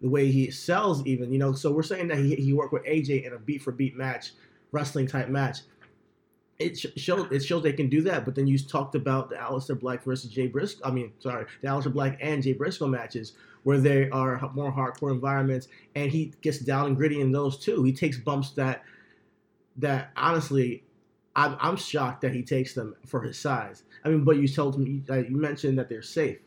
the 0.02 0.10
way 0.10 0.32
he 0.32 0.50
sells, 0.52 1.06
even. 1.06 1.32
You 1.32 1.38
know, 1.38 1.52
so 1.54 1.72
we're 1.72 1.84
saying 1.84 2.08
that 2.08 2.18
he, 2.18 2.36
he 2.36 2.54
worked 2.54 2.74
with 2.74 2.84
AJ 2.86 3.26
in 3.28 3.34
a 3.34 3.38
beat 3.40 3.62
for 3.62 3.72
beat 3.72 3.96
match, 3.96 4.32
wrestling 4.72 5.06
type 5.08 5.28
match. 5.30 5.60
It 6.64 6.80
sh- 6.80 6.86
shows 6.98 7.28
it 7.32 7.44
shows 7.44 7.64
they 7.64 7.74
can 7.74 7.90
do 7.90 8.02
that, 8.04 8.26
but 8.26 8.36
then 8.36 8.48
you 8.48 8.58
talked 8.58 8.96
about 8.96 9.30
the 9.30 9.36
Aleister 9.36 9.80
Black 9.80 10.04
versus 10.04 10.30
Jay 10.32 10.48
Briscoe. 10.48 10.82
I 10.84 10.92
mean, 10.92 11.14
sorry, 11.20 11.46
the 11.62 11.68
Aleister 11.68 11.94
Black 11.94 12.18
and 12.22 12.42
Jay 12.42 12.54
Briscoe 12.54 12.88
matches 12.88 13.34
where 13.64 13.80
they 13.80 14.10
are 14.10 14.40
more 14.54 14.72
hardcore 14.72 15.12
environments, 15.12 15.68
and 15.96 16.12
he 16.12 16.34
gets 16.42 16.60
down 16.60 16.88
and 16.88 16.98
gritty 16.98 17.22
in 17.22 17.32
those 17.32 17.58
too. 17.58 17.84
He 17.84 17.94
takes 17.94 18.18
bumps 18.18 18.52
that 18.52 18.84
that 19.78 20.12
honestly, 20.16 20.84
I'm, 21.36 21.58
I'm 21.60 21.78
shocked 21.78 22.22
that 22.22 22.34
he 22.34 22.44
takes 22.44 22.74
them 22.74 22.96
for 23.06 23.22
his 23.22 23.38
size. 23.38 23.84
I 24.04 24.10
mean, 24.10 24.24
but 24.24 24.38
you 24.38 24.48
told 24.48 24.78
me 24.78 25.02
you 25.10 25.38
mentioned 25.38 25.80
that 25.80 25.90
they're 25.90 26.02
safe. 26.02 26.40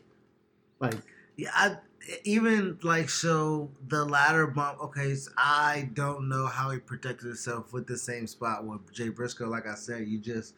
Like, 0.79 0.95
Yeah, 1.35 1.49
I, 1.53 1.77
even 2.23 2.77
like 2.83 3.09
so 3.09 3.69
the 3.87 4.05
ladder 4.05 4.47
bump. 4.47 4.81
Okay, 4.81 5.15
so 5.15 5.31
I 5.37 5.89
don't 5.93 6.29
know 6.29 6.45
how 6.45 6.69
he 6.71 6.79
protected 6.79 7.27
himself 7.27 7.73
with 7.73 7.87
the 7.87 7.97
same 7.97 8.27
spot 8.27 8.65
with 8.65 8.91
Jay 8.93 9.09
Briscoe. 9.09 9.47
Like 9.49 9.67
I 9.67 9.75
said, 9.75 10.07
you 10.07 10.19
just 10.19 10.53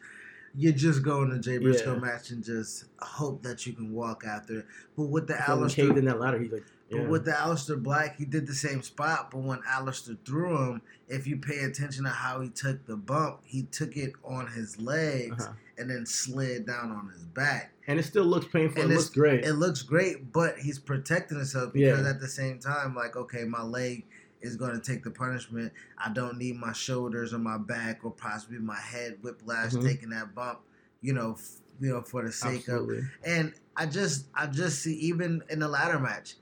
you 0.54 0.72
just 0.72 1.02
go 1.04 1.22
in 1.22 1.30
the 1.30 1.38
Jay 1.38 1.58
Briscoe 1.58 1.94
Yeah. 1.94 2.00
match 2.00 2.30
and 2.30 2.42
just 2.42 2.86
hope 2.98 3.42
that 3.44 3.66
you 3.66 3.72
can 3.72 3.92
walk 3.92 4.24
after. 4.26 4.60
it. 4.60 4.66
But 4.96 5.04
with 5.04 5.26
the 5.28 5.34
so 5.46 5.64
he 5.66 5.74
caved 5.74 5.92
Aleister, 5.92 5.98
in 5.98 6.04
that 6.06 6.18
ladder, 6.20 6.40
he's 6.40 6.50
like, 6.52 6.64
yeah. 6.88 6.98
but 7.02 7.08
with 7.08 7.24
the 7.24 7.30
Aleister 7.32 7.80
Black, 7.80 8.16
he 8.16 8.24
did 8.24 8.48
the 8.48 8.54
same 8.54 8.82
spot. 8.82 9.30
But 9.30 9.38
when 9.42 9.60
Aleister 9.60 10.16
threw 10.24 10.56
him, 10.56 10.82
if 11.08 11.26
you 11.28 11.36
pay 11.36 11.60
attention 11.60 12.02
to 12.04 12.10
how 12.10 12.40
he 12.40 12.48
took 12.48 12.84
the 12.86 12.96
bump, 12.96 13.40
he 13.44 13.62
took 13.64 13.96
it 13.96 14.12
on 14.24 14.48
his 14.48 14.80
legs 14.80 15.44
Uh-huh. 15.44 15.52
And 15.80 15.90
then 15.90 16.04
slid 16.06 16.66
down 16.66 16.90
on 16.92 17.08
his 17.12 17.24
back. 17.24 17.72
and 17.88 17.98
it 17.98 18.04
still 18.04 18.24
looks 18.24 18.46
painful. 18.46 18.82
And 18.82 18.92
it 18.92 18.94
looks 18.96 19.08
great. 19.08 19.44
It 19.44 19.54
looks 19.54 19.82
great, 19.82 20.32
but 20.32 20.58
he's 20.58 20.78
protecting 20.78 21.38
himself 21.38 21.72
because 21.72 22.02
Yeah. 22.04 22.10
at 22.10 22.20
the 22.20 22.28
same 22.28 22.58
time, 22.60 22.94
like, 22.94 23.16
okay, 23.16 23.44
my 23.44 23.62
leg 23.62 24.04
is 24.42 24.54
going 24.56 24.72
to 24.72 24.80
take 24.80 25.02
the 25.02 25.10
punishment. 25.10 25.72
I 25.98 26.12
don't 26.12 26.38
need 26.38 26.56
my 26.56 26.72
shoulders 26.72 27.32
or 27.34 27.38
my 27.38 27.58
back 27.58 28.04
or 28.04 28.10
possibly 28.12 28.58
my 28.58 28.76
head 28.78 29.18
whiplash 29.22 29.72
Mhm. 29.72 29.84
taking 29.84 30.10
that 30.10 30.34
bump. 30.34 30.60
You 31.00 31.14
know, 31.14 31.32
f- 31.32 31.56
you 31.80 31.88
know, 31.88 32.02
for 32.02 32.22
the 32.24 32.30
sake 32.30 32.60
Absolutely. 32.68 32.98
of. 32.98 33.04
And 33.24 33.54
I 33.74 33.86
just, 33.86 34.26
I 34.34 34.46
just 34.46 34.82
see 34.82 34.94
even 34.96 35.42
in 35.48 35.58
the 35.60 35.68
ladder 35.68 35.98
match, 35.98 36.36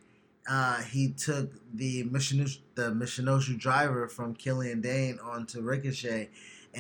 uh, 0.49 0.83
he 0.83 1.13
took 1.13 1.53
the 1.75 2.05
Michinoku, 2.05 2.59
the 2.75 2.91
Michinoku 2.93 3.57
driver 3.59 4.09
from 4.09 4.35
Killian 4.35 4.81
Dain 4.81 5.19
onto 5.23 5.61
Ricochet. 5.63 6.29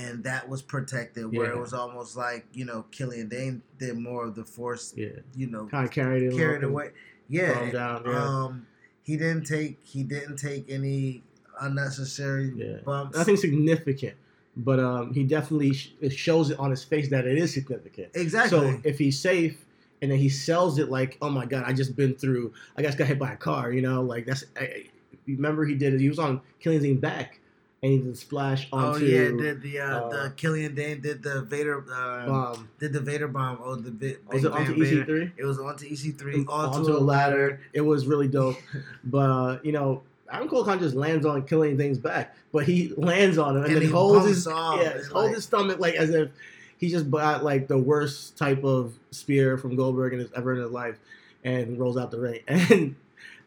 And 0.01 0.25
that 0.25 0.49
was 0.49 0.63
protected, 0.63 1.33
where 1.35 1.51
it 1.51 1.59
was 1.59 1.73
almost 1.73 2.17
like 2.17 2.47
you 2.53 2.65
know 2.65 2.85
Killian 2.91 3.29
Dain 3.29 3.63
did 3.79 3.97
more 3.99 4.25
of 4.27 4.35
the 4.35 4.45
force 4.45 4.93
Yeah, 4.97 5.09
you 5.35 5.47
know 5.49 5.67
kind 5.67 5.85
of 5.87 5.91
carried 5.93 6.23
it. 6.25 6.37
carried 6.37 6.63
along, 6.63 6.73
away. 6.75 6.85
Calm 6.87 6.95
Yeah. 7.29 7.71
down. 7.71 8.03
Yeah. 8.07 8.25
Um 8.25 8.67
he 9.03 9.17
didn't 9.17 9.45
take 9.45 9.79
he 9.85 10.03
didn't 10.03 10.37
take 10.37 10.71
any 10.71 11.23
unnecessary 11.61 12.53
Yeah. 12.57 12.77
bumps. 12.85 13.17
Nothing 13.17 13.37
significant, 13.37 14.15
but 14.57 14.79
um, 14.79 15.13
he 15.13 15.25
definitely 15.25 15.73
sh- 15.75 15.93
it 16.01 16.13
shows 16.13 16.51
it 16.51 16.59
on 16.59 16.71
his 16.71 16.85
face 16.85 17.09
that 17.11 17.27
it 17.27 17.37
is 17.39 17.53
significant. 17.53 18.09
exactly. 18.15 18.59
So 18.59 18.81
if 18.85 18.99
he's 18.99 19.19
safe 19.19 19.65
and 20.01 20.11
then 20.13 20.19
he 20.19 20.29
sells 20.29 20.79
it 20.79 20.89
like, 20.91 21.19
oh 21.21 21.31
my 21.31 21.45
god, 21.47 21.65
I 21.67 21.73
just 21.73 21.97
been 21.97 22.15
through, 22.15 22.53
I 22.77 22.83
just 22.83 22.97
got 22.99 23.09
hit 23.09 23.19
by 23.19 23.33
a 23.33 23.37
car, 23.37 23.73
you 23.73 23.83
know, 23.83 24.03
like 24.03 24.27
that's. 24.27 24.45
I, 24.59 24.65
I- 24.65 24.87
remember 25.27 25.67
he 25.67 25.75
did 25.75 25.93
it. 25.93 26.01
He 26.01 26.09
was 26.09 26.19
on 26.19 26.41
Killian 26.59 26.83
Dain 26.83 26.97
back, 27.01 27.38
and 27.83 27.93
he 27.93 27.99
did 27.99 28.17
splash 28.17 28.69
oh 28.73 28.93
onto. 28.95 29.07
yeah, 29.07 29.31
did 29.31 29.63
the 29.63 29.81
uh, 29.81 29.85
uh, 29.85 30.09
the 30.09 30.31
Killian 30.37 30.75
Dain 30.75 31.01
did 31.01 31.23
the 31.23 31.43
Vader 31.43 31.85
uh, 31.91 32.53
um, 32.53 32.69
did 32.79 32.93
the 32.93 33.01
Vader 33.01 33.29
bomb 33.29 33.59
oh 33.63 33.77
the 33.77 33.91
bit 33.91 34.23
was 34.29 34.45
it 34.45 34.53
onto 34.53 34.75
Vader. 34.75 35.05
EC3? 35.05 35.33
It 35.37 35.45
was 35.45 35.59
onto 35.59 35.89
EC3 35.89 36.49
onto, 36.49 36.79
onto 36.79 36.97
a 36.97 36.99
ladder. 36.99 37.61
It 37.73 37.81
was 37.83 38.07
really 38.07 38.29
dope, 38.29 38.57
but 39.05 39.31
uh, 39.31 39.59
you 39.63 39.73
know. 39.73 40.03
Adam 40.31 40.47
Cole 40.47 40.63
kind 40.63 40.77
of 40.79 40.83
just 40.83 40.95
lands 40.95 41.25
on 41.25 41.47
Killian 41.47 41.79
Dain's 41.79 41.97
back, 41.97 42.37
but 42.53 42.67
he 42.67 42.93
lands 42.99 43.39
on 43.39 43.57
him 43.57 43.63
and, 43.63 43.67
And 43.69 43.77
then 43.77 43.83
he 43.83 43.89
holds 43.89 44.27
his 44.27 44.47
off 44.47 44.79
yeah, 44.79 44.91
holds 44.91 45.11
like- 45.15 45.35
his 45.35 45.45
stomach 45.45 45.79
like 45.79 45.95
as 45.95 46.11
if 46.11 46.29
he 46.77 46.91
just 46.91 47.11
bought 47.11 47.45
like 47.45 47.67
the 47.67 47.79
worst 47.79 48.37
type 48.37 48.63
of 48.63 48.93
spear 49.11 49.57
from 49.57 49.75
Goldberg 49.75 50.13
in 50.13 50.19
his, 50.19 50.29
ever 50.35 50.55
in 50.55 50.61
his 50.61 50.71
life, 50.71 50.99
and 51.45 51.79
rolls 51.79 51.97
out 51.97 52.11
the 52.11 52.21
ring. 52.21 52.41
And 52.49 52.95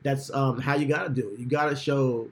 that's 0.02 0.34
um, 0.34 0.60
how 0.60 0.76
you 0.76 0.88
gotta 0.88 1.10
do 1.10 1.30
it. 1.30 1.40
You 1.40 1.46
gotta 1.46 1.76
show 1.76 2.28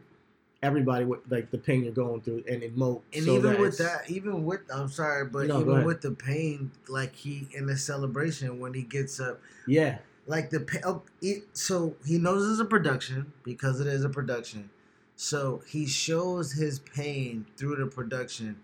everybody 0.62 1.06
what 1.06 1.22
like 1.30 1.52
the 1.52 1.58
pain 1.58 1.84
you're 1.84 1.94
going 1.94 2.22
through 2.22 2.44
and 2.48 2.62
emote. 2.62 3.02
And 3.14 3.24
so 3.24 3.36
even 3.36 3.52
that 3.52 3.60
with 3.60 3.78
that, 3.78 4.10
even 4.10 4.46
with 4.46 4.62
I'm 4.74 4.90
sorry, 4.90 5.26
but 5.26 5.48
No, 5.48 5.62
even 5.62 5.84
with 5.86 6.02
the 6.02 6.12
pain, 6.12 6.72
like 6.88 7.16
he 7.16 7.48
in 7.54 7.66
the 7.66 7.78
celebration 7.78 8.60
when 8.60 8.74
he 8.74 8.82
gets 8.82 9.20
up, 9.20 9.40
yeah, 9.68 10.00
like 10.28 10.50
the 10.50 10.60
pa- 10.62 10.80
oh, 10.86 11.02
it, 11.22 11.44
so 11.54 11.96
he 12.06 12.18
knows 12.18 12.50
it's 12.50 12.60
a 12.60 12.66
production 12.66 13.32
because 13.44 13.80
it 13.80 13.88
is 13.88 14.04
a 14.04 14.10
production. 14.10 14.70
So 15.16 15.62
he 15.68 15.86
shows 15.86 16.54
his 16.54 16.80
pain 16.80 17.46
through 17.58 17.76
the 17.78 17.88
production 17.88 18.58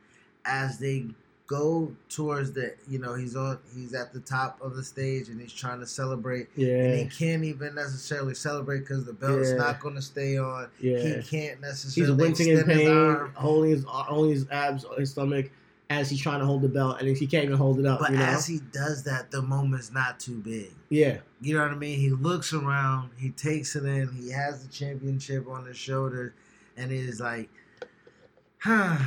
as 0.46 0.80
they 0.80 1.08
go 1.48 1.94
towards 2.10 2.52
the 2.54 2.74
you 2.90 2.98
know 2.98 3.14
he's 3.14 3.36
on 3.36 3.60
he's 3.76 3.94
at 3.94 4.12
the 4.12 4.20
top 4.22 4.60
of 4.62 4.76
the 4.76 4.84
stage 4.84 5.30
and 5.30 5.40
he's 5.40 5.54
trying 5.54 5.80
to 5.80 5.86
celebrate 5.86 6.48
Yeah 6.56 6.70
and 6.74 7.00
he 7.00 7.06
can't 7.18 7.44
even 7.44 7.76
necessarily 7.76 8.34
celebrate 8.34 8.80
because 8.80 9.06
the 9.06 9.14
belt's 9.14 9.50
Yeah. 9.52 9.58
not 9.58 9.80
going 9.80 9.94
to 9.96 10.02
stay 10.02 10.38
on 10.40 10.70
yeah. 10.80 10.98
he 10.98 11.22
can't 11.22 11.62
necessarily 11.62 12.12
He's 12.14 12.20
wincing 12.22 12.48
in 12.48 12.58
extend 12.60 12.80
his 12.80 12.90
pain, 12.90 13.32
holding 13.36 13.70
his 13.72 13.84
holding 13.88 14.32
his 14.32 14.48
abs, 14.50 14.86
his 14.98 15.12
stomach, 15.12 15.52
as 15.92 16.10
he's 16.10 16.20
trying 16.20 16.40
to 16.40 16.46
hold 16.48 16.64
the 16.64 16.68
belt, 16.70 17.00
and 17.00 17.16
he 17.16 17.28
can't 17.28 17.44
even 17.46 17.58
hold 17.58 17.78
it 17.80 17.86
up. 17.86 18.00
but 18.00 18.10
you 18.10 18.18
know? 18.18 18.24
as 18.24 18.48
he 18.48 18.60
does 18.72 19.04
that 19.04 19.30
the 19.30 19.42
moment's 19.44 19.92
not 19.92 20.20
too 20.20 20.40
big 20.40 20.72
yeah, 20.90 21.18
You 21.42 21.54
know 21.56 21.62
what 21.62 21.72
I 21.72 21.76
mean? 21.76 22.00
He 22.00 22.10
looks 22.10 22.54
around, 22.54 23.12
he 23.18 23.30
takes 23.30 23.76
it 23.76 23.86
in, 23.86 24.12
he 24.14 24.32
has 24.32 24.66
the 24.66 24.74
championship 24.74 25.48
on 25.48 25.66
his 25.66 25.78
shoulder, 25.78 26.34
and 26.76 26.92
it 26.92 26.98
is 27.08 27.20
like, 27.20 27.50
huh, 28.60 28.98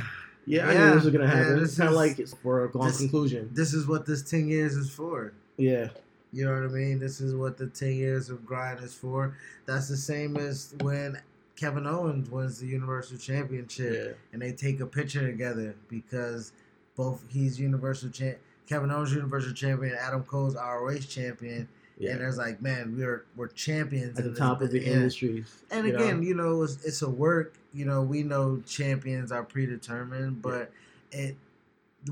yeah, 0.49 0.67
I 0.67 0.73
Yeah, 0.73 0.79
knew 0.89 0.95
this 0.95 1.03
was 1.05 1.13
gonna 1.13 1.25
yeah, 1.25 1.35
happen. 1.35 1.59
this 1.59 1.69
it's 1.69 1.77
kind 1.77 1.89
of 1.89 1.95
like 1.95 2.19
it's 2.19 2.33
for 2.33 2.65
a 2.65 2.71
this- 2.85 2.97
conclusion. 2.97 3.49
this 3.53 3.73
is 3.73 3.87
what 3.87 4.05
this 4.05 4.21
10 4.23 4.47
years 4.47 4.75
is 4.75 4.89
for. 4.89 5.33
Yeah, 5.57 5.89
You 6.31 6.45
know 6.45 6.53
what 6.53 6.63
I 6.63 6.67
mean? 6.67 6.99
This 6.99 7.21
is 7.21 7.33
what 7.35 7.57
the 7.57 7.67
10 7.67 7.93
years 7.93 8.29
of 8.29 8.45
grind 8.45 8.83
is 8.83 8.93
for. 8.93 9.35
That's 9.65 9.87
the 9.87 9.97
same 9.97 10.37
as 10.37 10.73
when 10.81 11.19
Kevin 11.55 11.85
Owens 11.87 12.29
wins 12.29 12.59
the 12.59 12.67
Universal 12.67 13.17
Championship, 13.17 13.93
Yeah. 13.93 14.11
and 14.33 14.41
they 14.41 14.51
take 14.53 14.79
a 14.79 14.85
picture 14.85 15.25
together 15.29 15.75
because 15.89 16.51
both 16.95 17.23
he's 17.29 17.59
Universal 17.59 18.09
champ. 18.11 18.37
Kevin 18.67 18.91
Owens 18.91 19.11
Universal 19.13 19.53
Champion, 19.53 19.95
Adam 19.99 20.23
Cole's 20.23 20.55
ROH 20.55 20.99
champion, 21.07 21.67
Yeah. 21.99 22.11
and 22.11 22.21
there's 22.21 22.37
like, 22.37 22.61
man, 22.61 22.95
we're 22.97 23.25
we're 23.35 23.47
champions 23.49 24.17
At 24.17 24.23
the 24.23 24.29
this- 24.31 24.39
top 24.39 24.61
of 24.61 24.71
the 24.71 24.79
yeah. 24.81 24.93
industries. 24.93 25.63
And 25.69 25.85
you 25.85 25.93
know? 25.93 25.99
again, 25.99 26.23
you 26.23 26.33
know, 26.33 26.63
it's, 26.63 26.83
it's 26.85 27.01
a 27.01 27.09
work. 27.09 27.55
You 27.73 27.85
know, 27.85 28.01
we 28.01 28.23
know 28.23 28.61
champions 28.65 29.31
are 29.31 29.43
predetermined, 29.43 30.41
but 30.41 30.71
it 31.11 31.35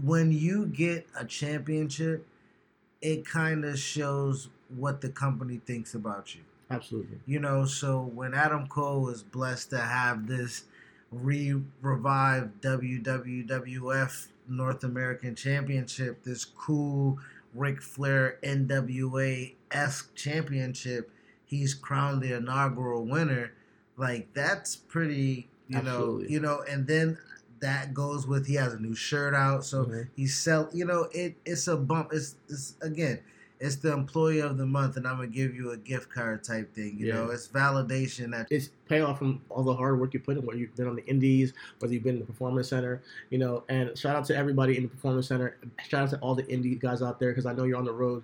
when 0.03 0.31
you 0.33 0.65
get 0.67 1.07
a 1.17 1.23
championship, 1.25 2.27
it 3.01 3.25
kind 3.25 3.63
of 3.65 3.79
shows 3.79 4.49
what 4.75 4.99
the 5.01 5.09
company 5.09 5.61
thinks 5.65 5.95
about 5.95 6.35
you. 6.35 6.41
absolutely. 6.69 7.19
You 7.25 7.39
know, 7.39 7.63
so 7.65 8.01
when 8.01 8.33
Adam 8.33 8.67
Cole 8.67 9.01
was 9.01 9.23
blessed 9.23 9.69
to 9.69 9.79
have 9.79 10.27
this 10.27 10.65
re 11.11 11.55
revived 11.81 12.61
WWF 12.61 14.27
North 14.49 14.83
American 14.83 15.35
Championship, 15.35 16.23
this 16.23 16.43
cool 16.45 17.19
Ric 17.53 17.81
Flair 17.81 18.37
NWA 18.43 19.55
esque 19.71 20.13
championship, 20.15 21.11
he's 21.45 21.73
crowned 21.73 22.21
the 22.21 22.33
inaugural 22.33 23.05
winner. 23.05 23.53
Like 23.97 24.33
that's 24.33 24.75
pretty, 24.75 25.47
you 25.67 25.81
know, 25.81 26.19
you 26.27 26.39
know, 26.39 26.63
and 26.69 26.87
then 26.87 27.17
that 27.59 27.93
goes 27.93 28.27
with 28.27 28.45
he 28.45 28.55
has 28.55 28.73
a 28.73 28.79
new 28.79 28.93
shirt 28.93 29.33
out, 29.33 29.65
so 29.65 29.85
Mhm. 29.85 30.07
he 30.15 30.27
sell. 30.27 30.69
You 30.73 30.85
know, 30.85 31.09
it 31.11 31.35
it's 31.45 31.67
a 31.67 31.75
bump. 31.77 32.13
It's 32.13 32.35
it's 32.47 32.75
again, 32.81 33.19
it's 33.59 33.77
the 33.77 33.91
employee 33.91 34.39
of 34.39 34.57
the 34.57 34.65
month, 34.65 34.97
and 34.97 35.07
I'm 35.07 35.15
gonna 35.15 35.27
give 35.27 35.55
you 35.55 35.71
a 35.71 35.77
gift 35.77 36.09
card 36.09 36.43
type 36.43 36.73
thing. 36.73 36.97
You 36.99 37.07
Yeah. 37.07 37.13
know, 37.15 37.29
it's 37.29 37.47
validation 37.47 38.31
that 38.31 38.47
it's 38.51 38.69
payoff 38.87 39.17
from 39.17 39.41
all 39.49 39.63
the 39.63 39.73
hard 39.73 39.99
work 39.99 40.13
you 40.13 40.19
put 40.19 40.37
in, 40.37 40.45
whether 40.45 40.59
you've 40.59 40.75
been 40.75 40.87
on 40.87 40.95
the 40.95 41.05
indies, 41.05 41.53
whether 41.79 41.93
you've 41.93 42.03
been 42.03 42.15
in 42.15 42.19
the 42.21 42.25
performance 42.25 42.69
center, 42.69 43.01
you 43.29 43.37
know. 43.37 43.63
And 43.69 43.97
shout 43.97 44.15
out 44.15 44.25
to 44.25 44.35
everybody 44.35 44.77
in 44.77 44.83
the 44.83 44.89
performance 44.89 45.27
center. 45.27 45.57
Shout 45.87 46.03
out 46.03 46.09
to 46.11 46.17
all 46.19 46.35
the 46.35 46.43
indie 46.43 46.79
guys 46.79 47.01
out 47.01 47.19
there 47.19 47.31
because 47.31 47.45
I 47.45 47.53
know 47.53 47.63
you're 47.63 47.77
on 47.77 47.85
the 47.85 47.93
road 47.93 48.23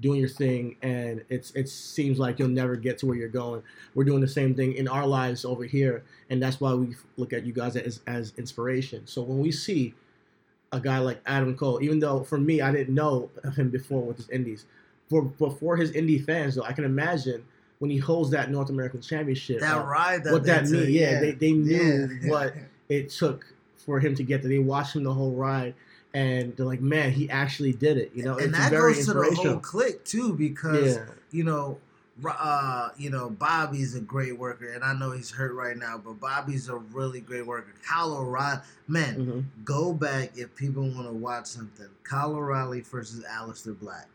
doing 0.00 0.18
your 0.20 0.28
thing, 0.28 0.76
and 0.82 1.22
it's 1.28 1.52
it 1.52 1.68
seems 1.68 2.18
like 2.18 2.38
you'll 2.38 2.48
never 2.48 2.76
get 2.76 2.98
to 2.98 3.06
where 3.06 3.16
you're 3.16 3.28
going. 3.28 3.62
We're 3.94 4.04
doing 4.04 4.20
the 4.20 4.28
same 4.28 4.54
thing 4.54 4.74
in 4.74 4.88
our 4.88 5.06
lives 5.06 5.44
over 5.44 5.64
here, 5.64 6.02
and 6.30 6.42
that's 6.42 6.60
why 6.60 6.74
we 6.74 6.96
look 7.16 7.32
at 7.32 7.46
you 7.46 7.52
guys 7.52 7.76
as 7.76 8.00
as 8.06 8.32
inspiration. 8.36 9.06
So 9.06 9.22
when 9.22 9.38
we 9.38 9.52
see 9.52 9.94
a 10.74 10.80
guy 10.80 10.98
like 10.98 11.20
Adam 11.24 11.56
Cole, 11.56 11.80
even 11.82 12.00
though 12.00 12.24
for 12.24 12.38
me 12.38 12.60
I 12.60 12.72
didn't 12.72 12.94
know 12.94 13.30
of 13.44 13.54
him 13.54 13.70
before 13.70 14.02
with 14.02 14.16
his 14.16 14.28
indies, 14.28 14.66
for 15.08 15.22
but 15.22 15.58
for 15.58 15.76
his 15.76 15.92
indie 15.92 16.24
fans 16.24 16.56
though, 16.56 16.64
I 16.64 16.72
can 16.72 16.84
imagine 16.84 17.44
when 17.78 17.90
he 17.90 17.98
holds 17.98 18.30
that 18.30 18.50
North 18.50 18.70
American 18.70 19.00
Championship, 19.00 19.60
that 19.60 19.76
uh, 19.76 19.84
ride 19.84 20.24
that 20.24 20.32
what 20.32 20.44
that 20.44 20.64
they 20.64 20.70
mean? 20.72 20.80
took, 20.80 20.90
Yeah, 20.90 21.20
they, 21.20 21.32
they 21.32 21.52
knew 21.52 22.08
yeah. 22.22 22.30
what 22.30 22.54
it 22.88 23.10
took 23.10 23.46
for 23.76 24.00
him 24.00 24.14
to 24.16 24.22
get 24.24 24.42
there. 24.42 24.50
They 24.50 24.58
watched 24.58 24.96
him 24.96 25.04
the 25.04 25.14
whole 25.14 25.32
ride, 25.32 25.74
and 26.12 26.56
they're 26.56 26.66
like, 26.66 26.80
"Man, 26.80 27.12
he 27.12 27.30
actually 27.30 27.72
did 27.72 27.96
it." 27.96 28.10
You 28.14 28.24
know, 28.24 28.32
and 28.38 28.48
it's 28.48 28.58
that 28.58 28.70
very 28.70 28.94
goes 28.94 29.06
to 29.06 29.14
the 29.14 29.34
whole 29.34 29.58
clique 29.58 30.04
too, 30.04 30.34
because 30.34 30.96
yeah, 30.96 31.06
you 31.30 31.44
know, 31.44 31.78
uh, 32.24 32.90
you 32.96 33.10
know, 33.10 33.28
Bobby's 33.30 33.94
a 33.94 34.00
great 34.00 34.38
worker, 34.38 34.72
and 34.72 34.84
I 34.84 34.92
know 34.94 35.10
he's 35.10 35.30
hurt 35.30 35.52
right 35.54 35.76
now, 35.76 35.98
but 35.98 36.20
Bobby's 36.20 36.68
a 36.68 36.76
really 36.76 37.20
great 37.20 37.46
worker. 37.46 37.72
Kyle 37.86 38.14
O'Reilly, 38.16 38.60
man, 38.86 39.14
hmm 39.14 39.40
go 39.64 39.92
back 39.92 40.32
if 40.36 40.54
people 40.54 40.82
want 40.82 41.06
to 41.08 41.12
watch 41.12 41.46
something. 41.46 41.88
Kyle 42.02 42.34
O'Reilly 42.34 42.80
versus 42.82 43.24
Aleister 43.24 43.78
Black. 43.78 44.08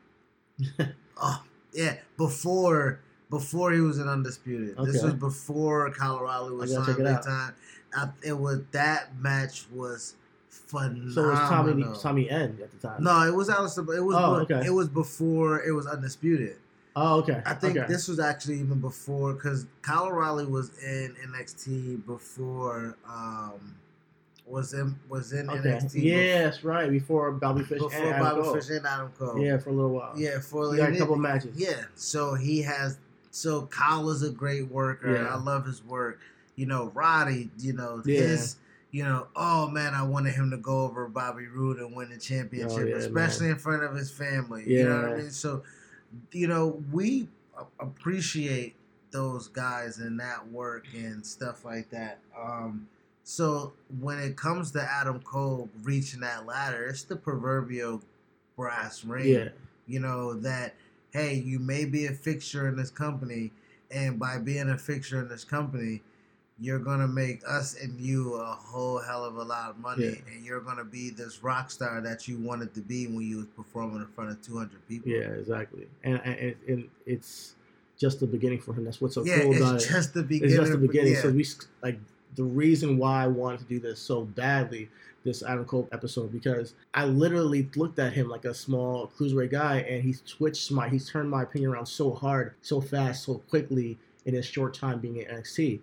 oh 1.22 1.44
yeah, 1.74 1.98
before 2.18 3.00
before 3.30 3.72
he 3.72 3.82
was 3.82 3.98
an 4.00 4.08
undisputed. 4.08 4.78
This 4.86 5.04
was 5.04 5.14
before 5.14 5.92
Kyle 5.92 6.18
O'Reilly 6.18 6.56
was 6.56 6.72
signed 6.86 6.98
big 6.98 7.22
time. 7.24 7.54
I, 7.96 8.10
it 8.24 8.34
was 8.38 8.62
that 8.72 9.18
match 9.20 9.66
was 9.74 10.16
phenomenal. 10.50 11.12
so 11.14 11.24
it 11.26 11.28
was 11.28 11.40
Tommy 11.50 11.84
Tommy 12.02 12.30
End 12.30 12.60
at 12.62 12.72
the 12.72 12.78
time. 12.88 13.04
No, 13.04 13.28
it 13.28 13.34
was 13.36 13.50
Aleister. 13.50 13.96
It 13.96 14.02
was. 14.02 14.16
Oh, 14.18 14.36
okay. 14.42 14.66
It 14.66 14.72
was 14.72 14.88
before 14.88 15.62
it 15.64 15.72
was 15.72 15.88
undisputed. 15.88 16.56
Oh, 17.02 17.20
okay. 17.20 17.42
I 17.46 17.54
think 17.54 17.78
okay. 17.78 17.88
this 17.88 18.08
was 18.08 18.20
actually 18.20 18.56
even 18.60 18.80
before 18.80 19.34
because 19.34 19.66
Kyle 19.82 20.08
O'Reilly 20.08 20.46
was 20.46 20.72
in 20.84 21.16
NXT 21.34 22.06
before. 22.06 22.98
Um, 23.08 23.76
was 24.46 24.74
in 24.74 24.96
was 25.08 25.32
in 25.32 25.50
Okay. 25.50 25.60
NXT. 25.70 26.04
Yes, 26.04 26.64
right. 26.64 26.90
Before 26.90 27.32
Bobby 27.32 27.62
Fish 27.64 27.80
before, 27.80 27.94
and 27.94 28.02
before 28.04 28.14
Adam 28.14 28.28
Bobby 28.30 28.42
Cole. 28.42 28.54
Fish 28.56 28.70
and 28.70 28.86
Adam 28.86 29.12
Cole. 29.18 29.40
Yeah, 29.40 29.58
for 29.60 29.70
a 29.70 29.74
little 29.74 29.92
while. 29.92 30.14
yeah. 30.18 30.40
For 30.40 30.76
a 30.76 30.98
couple 30.98 31.16
it- 31.16 31.20
matches. 31.20 31.56
Yeah, 31.56 31.84
so 31.96 32.34
he 32.34 32.62
has. 32.64 32.98
So 33.32 33.68
Kyle 33.68 34.10
is 34.10 34.24
a 34.24 34.32
great 34.32 34.70
worker. 34.70 35.16
Yeah. 35.16 35.34
I 35.34 35.38
love 35.38 35.66
his 35.66 35.84
work. 35.84 36.20
You 36.56 36.66
know, 36.66 36.92
Roddy. 36.94 37.50
You 37.60 37.74
know 37.74 38.02
Yeah. 38.06 38.22
his. 38.22 38.58
You 38.92 39.04
know, 39.04 39.28
oh 39.36 39.70
man, 39.70 39.94
I 39.94 40.02
wanted 40.02 40.34
him 40.34 40.50
to 40.50 40.58
go 40.58 40.82
over 40.82 41.08
Bobby 41.08 41.46
Roode 41.46 41.78
and 41.78 41.96
win 41.96 42.10
the 42.10 42.18
championship, 42.18 42.80
Oh, 42.80 42.86
yeah, 42.86 42.96
especially 42.96 43.50
in 43.50 43.58
front 43.58 43.84
of 43.84 43.94
his 43.96 44.10
family. 44.10 44.64
You 44.68 44.90
know 44.90 44.96
what 45.04 45.12
I 45.12 45.16
mean? 45.18 45.30
So, 45.30 45.62
you 46.32 46.48
know, 46.48 46.82
we 46.92 47.28
appreciate 47.80 48.76
those 49.12 49.48
guys 49.48 49.98
and 49.98 50.20
that 50.20 50.48
work 50.52 50.86
and 50.94 51.26
stuff 51.26 51.66
like 51.66 51.90
that. 51.90 52.20
Um, 52.40 52.88
so 53.24 53.74
when 54.00 54.20
it 54.20 54.38
comes 54.38 54.72
to 54.72 54.82
Adam 54.82 55.20
Cole 55.22 55.70
reaching 55.84 56.22
that 56.22 56.46
ladder, 56.46 56.86
it's 56.88 57.04
the 57.04 57.16
proverbial 57.16 58.02
brass 58.56 59.06
ring 59.06 59.26
Yeah. 59.28 59.50
you 59.88 60.02
know 60.02 60.34
that 60.34 60.76
hey 61.14 61.34
you 61.36 61.60
may 61.60 61.86
be 61.86 62.08
a 62.08 62.12
fixture 62.12 62.68
in 62.68 62.76
this 62.76 62.90
company 62.90 63.52
and 63.90 64.20
by 64.20 64.38
being 64.38 64.70
a 64.70 64.78
fixture 64.78 65.22
in 65.22 65.30
this 65.30 65.46
company 65.46 66.02
you're 66.62 66.80
gonna 66.80 67.08
make 67.08 67.42
us 67.48 67.76
and 67.82 68.00
you 68.00 68.36
a 68.36 68.46
whole 68.46 69.00
hell 69.00 69.24
of 69.24 69.38
a 69.38 69.44
lot 69.44 69.70
of 69.70 69.78
money 69.80 70.06
Yeah. 70.06 70.34
and 70.36 70.46
you're 70.46 70.60
gonna 70.60 70.84
be 70.84 71.10
this 71.10 71.42
rock 71.44 71.72
star 71.72 72.02
that 72.02 72.28
you 72.28 72.38
wanted 72.38 72.74
to 72.74 72.82
be 72.82 73.08
when 73.08 73.22
you 73.26 73.38
was 73.38 73.46
performing 73.56 73.98
in 74.02 74.08
front 74.08 74.32
of 74.32 74.42
200 74.42 74.86
people 74.88 75.10
Yeah, 75.12 75.20
exactly. 75.42 75.88
And, 76.04 76.20
and 76.26 76.56
and 76.68 76.90
it's 77.06 77.56
just 77.98 78.20
the 78.20 78.28
beginning 78.28 78.60
for 78.62 78.74
him. 78.74 78.86
That's 78.86 79.00
what's 79.02 79.16
so 79.16 79.24
yeah 79.26 79.42
cool 79.42 79.56
about 79.58 79.76
it's 79.76 79.86
it. 79.86 79.90
just 79.92 80.14
the 80.14 80.24
beginning 80.24 80.56
It's 80.56 80.60
just 80.60 80.72
the 80.72 80.78
beginning. 80.78 81.14
yeah. 81.14 81.22
So 81.22 81.32
we 81.32 81.46
like 81.82 82.00
the 82.36 82.44
reason 82.44 82.98
why 82.98 83.24
I 83.24 83.28
wanted 83.28 83.60
to 83.62 83.66
do 83.66 83.80
this 83.80 84.00
so 84.00 84.22
badly, 84.24 84.90
this 85.24 85.42
Adam 85.44 85.66
Cole 85.66 85.90
episode, 85.92 86.32
because 86.32 86.74
I 86.94 87.06
literally 87.06 87.68
looked 87.76 88.00
at 88.00 88.14
him 88.14 88.30
like 88.30 88.46
a 88.46 88.54
small 88.54 89.12
cruiserweight 89.18 89.50
guy, 89.52 89.80
and 89.80 90.04
he's 90.04 90.22
switched 90.26 90.72
my, 90.72 90.88
he's 90.90 91.10
turned 91.10 91.30
my 91.30 91.44
opinion 91.44 91.72
around 91.72 91.88
so 91.88 92.14
hard, 92.14 92.54
so 92.62 92.80
fast, 92.82 93.24
so 93.24 93.40
quickly 93.50 93.98
in 94.26 94.36
his 94.36 94.46
short 94.46 94.74
time 94.76 95.00
being 95.00 95.20
at 95.20 95.30
NXT, 95.30 95.80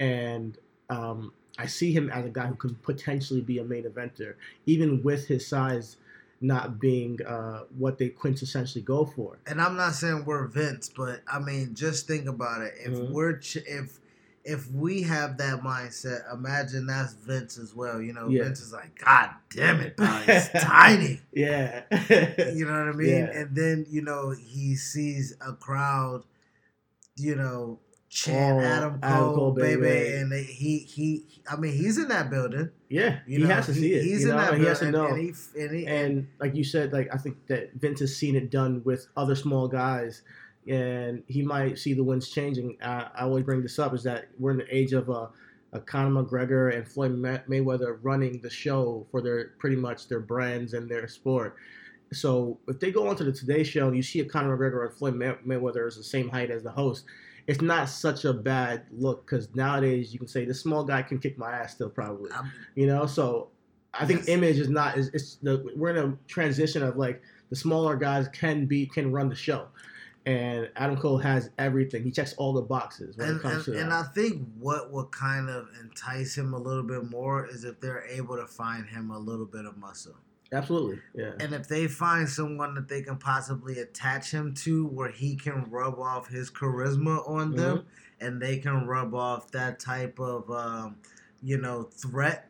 and 0.00 0.56
um, 0.90 1.32
I 1.58 1.66
see 1.66 1.92
him 1.92 2.10
as 2.10 2.24
a 2.24 2.28
guy 2.30 2.46
who 2.46 2.54
can 2.54 2.74
potentially 2.76 3.40
be 3.40 3.58
a 3.58 3.64
main 3.64 3.84
eventer, 3.84 4.34
even 4.66 5.02
with 5.02 5.26
his 5.26 5.46
size 5.46 5.96
not 6.40 6.78
being 6.78 7.18
uh, 7.26 7.64
what 7.76 7.98
they 7.98 8.08
quintessentially 8.10 8.84
go 8.84 9.04
for. 9.04 9.38
and 9.46 9.60
I'm 9.60 9.76
not 9.76 9.94
saying 9.94 10.24
we're 10.24 10.46
Vince, 10.46 10.88
but 10.88 11.20
I 11.26 11.40
mean, 11.40 11.74
just 11.74 12.06
think 12.06 12.28
about 12.28 12.62
it. 12.62 12.74
If 12.78 12.92
Mhm. 12.92 13.10
we're 13.10 13.38
ch- 13.38 13.56
if 13.66 13.98
if 14.44 14.70
we 14.70 15.02
have 15.02 15.36
that 15.38 15.60
mindset, 15.62 16.32
imagine 16.32 16.86
that's 16.86 17.12
Vince 17.12 17.58
as 17.58 17.74
well. 17.74 18.00
You 18.00 18.14
know, 18.14 18.28
Yeah. 18.28 18.44
Vince 18.44 18.60
is 18.60 18.72
like, 18.72 18.94
God 19.04 19.30
damn 19.50 19.80
it, 19.80 19.94
bro, 19.96 20.06
it's 20.28 20.48
tiny. 20.64 21.20
Yeah. 21.32 21.82
You 22.54 22.64
know 22.64 22.72
what 22.84 22.94
I 22.94 22.96
mean? 22.96 23.08
Yeah. 23.08 23.30
And 23.40 23.54
then 23.56 23.84
you 23.90 24.00
know 24.02 24.30
he 24.30 24.76
sees 24.76 25.34
a 25.44 25.52
crowd, 25.54 26.22
you 27.16 27.34
know, 27.34 27.80
chant 28.08 28.58
Oh, 28.58 28.64
Adam 28.64 28.92
Cole, 29.00 29.10
Adam 29.10 29.34
Cole, 29.34 29.52
baby, 29.52 29.80
baby. 29.82 30.16
and 30.16 30.32
they, 30.32 30.42
he 30.42 30.78
he. 30.78 31.24
I 31.50 31.56
mean, 31.56 31.72
he's 31.72 31.98
in 31.98 32.08
that 32.08 32.30
building. 32.30 32.70
Yeah, 32.88 33.18
You 33.26 33.38
he 33.38 33.44
know, 33.44 33.54
has 33.54 33.66
to 33.66 33.72
he- 33.72 33.80
see 33.80 33.94
it. 33.94 34.02
He's 34.02 34.24
in 34.24 34.30
know? 34.30 34.36
that 34.38 34.52
and 34.54 34.62
he 34.62 34.68
has 34.68 34.78
to 34.80 34.90
building, 34.90 35.00
know. 35.10 35.14
and 35.16 35.34
he 35.54 35.60
and 35.62 35.76
he 35.76 35.86
And 35.86 36.28
like 36.40 36.54
you 36.54 36.64
said, 36.64 36.92
like 36.92 37.08
I 37.12 37.18
think 37.18 37.36
that 37.48 37.72
Vince 37.74 38.00
has 38.00 38.16
seen 38.16 38.34
it 38.36 38.50
done 38.50 38.82
with 38.84 39.06
other 39.16 39.34
small 39.34 39.68
guys, 39.68 40.22
and 40.66 41.22
he 41.28 41.42
might 41.42 41.78
see 41.78 41.94
the 41.94 42.04
winds 42.04 42.28
changing. 42.30 42.76
I, 42.82 43.08
I 43.14 43.22
always 43.22 43.44
bring 43.44 43.62
this 43.62 43.78
up 43.78 43.94
is 43.94 44.02
that 44.04 44.28
we're 44.38 44.52
in 44.52 44.58
the 44.58 44.74
age 44.76 44.92
of 44.94 45.08
uh, 45.10 45.26
uh, 45.72 45.78
Conor 45.80 46.22
McGregor 46.22 46.74
and 46.74 46.86
Floyd 46.88 47.12
Mayweather 47.12 47.98
running 48.02 48.40
the 48.40 48.50
show 48.50 49.06
for 49.10 49.20
their 49.20 49.48
pretty 49.58 49.76
much 49.76 50.08
their 50.08 50.20
brands 50.20 50.72
and 50.74 50.88
their 50.90 51.06
sport. 51.08 51.56
So 52.12 52.58
if 52.68 52.80
they 52.80 52.90
go 52.90 53.06
onto 53.06 53.22
the 53.22 53.32
Today 53.32 53.62
Show 53.64 53.86
and 53.88 53.94
you 53.94 54.02
see 54.02 54.20
a 54.20 54.24
Conor 54.24 54.56
McGregor 54.56 54.86
and 54.88 54.96
Floyd 54.96 55.14
May- 55.14 55.36
Mayweather 55.46 55.86
is 55.86 55.96
the 55.98 56.02
same 56.02 56.30
height 56.30 56.50
as 56.50 56.62
the 56.62 56.70
host, 56.70 57.04
it's 57.48 57.62
not 57.62 57.88
such 57.88 58.24
a 58.26 58.32
bad 58.32 58.82
look 58.92 59.26
because 59.26 59.52
nowadays 59.56 60.12
you 60.12 60.18
can 60.20 60.28
say 60.28 60.44
this 60.44 60.60
small 60.60 60.84
guy 60.84 61.02
can 61.02 61.18
kick 61.18 61.36
my 61.38 61.50
ass 61.50 61.72
still 61.72 61.90
probably 61.90 62.30
I'm- 62.30 62.52
you 62.76 62.86
know 62.86 63.06
so 63.06 63.48
i 63.94 64.04
think 64.06 64.20
Yes. 64.20 64.28
image 64.28 64.58
is 64.58 64.68
not 64.68 64.96
is 64.98 65.08
it's 65.14 65.36
the 65.36 65.72
we're 65.74 65.90
in 65.90 65.96
a 65.96 66.16
transition 66.28 66.82
of 66.82 66.96
like 66.96 67.20
the 67.50 67.56
smaller 67.56 67.96
guys 67.96 68.28
can 68.28 68.66
be 68.66 68.86
can 68.86 69.10
run 69.10 69.28
the 69.30 69.34
show 69.34 69.66
and 70.26 70.68
adam 70.76 70.96
cole 70.98 71.16
has 71.16 71.48
everything 71.58 72.02
he 72.04 72.10
checks 72.10 72.34
all 72.34 72.52
the 72.52 72.60
boxes 72.60 73.16
when 73.16 73.28
and, 73.30 73.38
it 73.38 73.42
comes 73.42 73.66
and, 73.66 73.76
to 73.76 73.80
and 73.80 73.90
that. 73.90 74.04
I 74.04 74.08
think 74.12 74.46
what 74.58 74.92
would 74.92 75.10
kind 75.10 75.48
of 75.48 75.68
entice 75.80 76.36
him 76.36 76.52
a 76.52 76.58
little 76.58 76.82
bit 76.82 77.10
more 77.10 77.46
is 77.46 77.64
if 77.64 77.80
they're 77.80 78.04
able 78.06 78.36
to 78.36 78.46
find 78.46 78.86
him 78.86 79.10
a 79.10 79.18
little 79.18 79.46
bit 79.46 79.64
of 79.64 79.78
muscle. 79.78 80.16
Absolutely, 80.52 81.00
yeah. 81.14 81.32
And 81.40 81.52
if 81.52 81.68
they 81.68 81.86
find 81.88 82.28
someone 82.28 82.74
that 82.74 82.88
they 82.88 83.02
can 83.02 83.16
possibly 83.18 83.80
attach 83.80 84.30
him 84.30 84.54
to 84.64 84.86
where 84.86 85.10
he 85.10 85.36
can 85.36 85.64
rub 85.70 85.98
off 85.98 86.28
his 86.28 86.50
charisma 86.50 87.28
on 87.28 87.54
them 87.54 87.78
Mm-hmm. 87.78 88.26
and 88.26 88.40
they 88.40 88.56
can 88.58 88.86
rub 88.86 89.14
off 89.14 89.50
that 89.52 89.78
type 89.78 90.18
of, 90.18 90.50
um, 90.50 90.96
you 91.42 91.58
know, 91.58 91.82
threat 91.84 92.48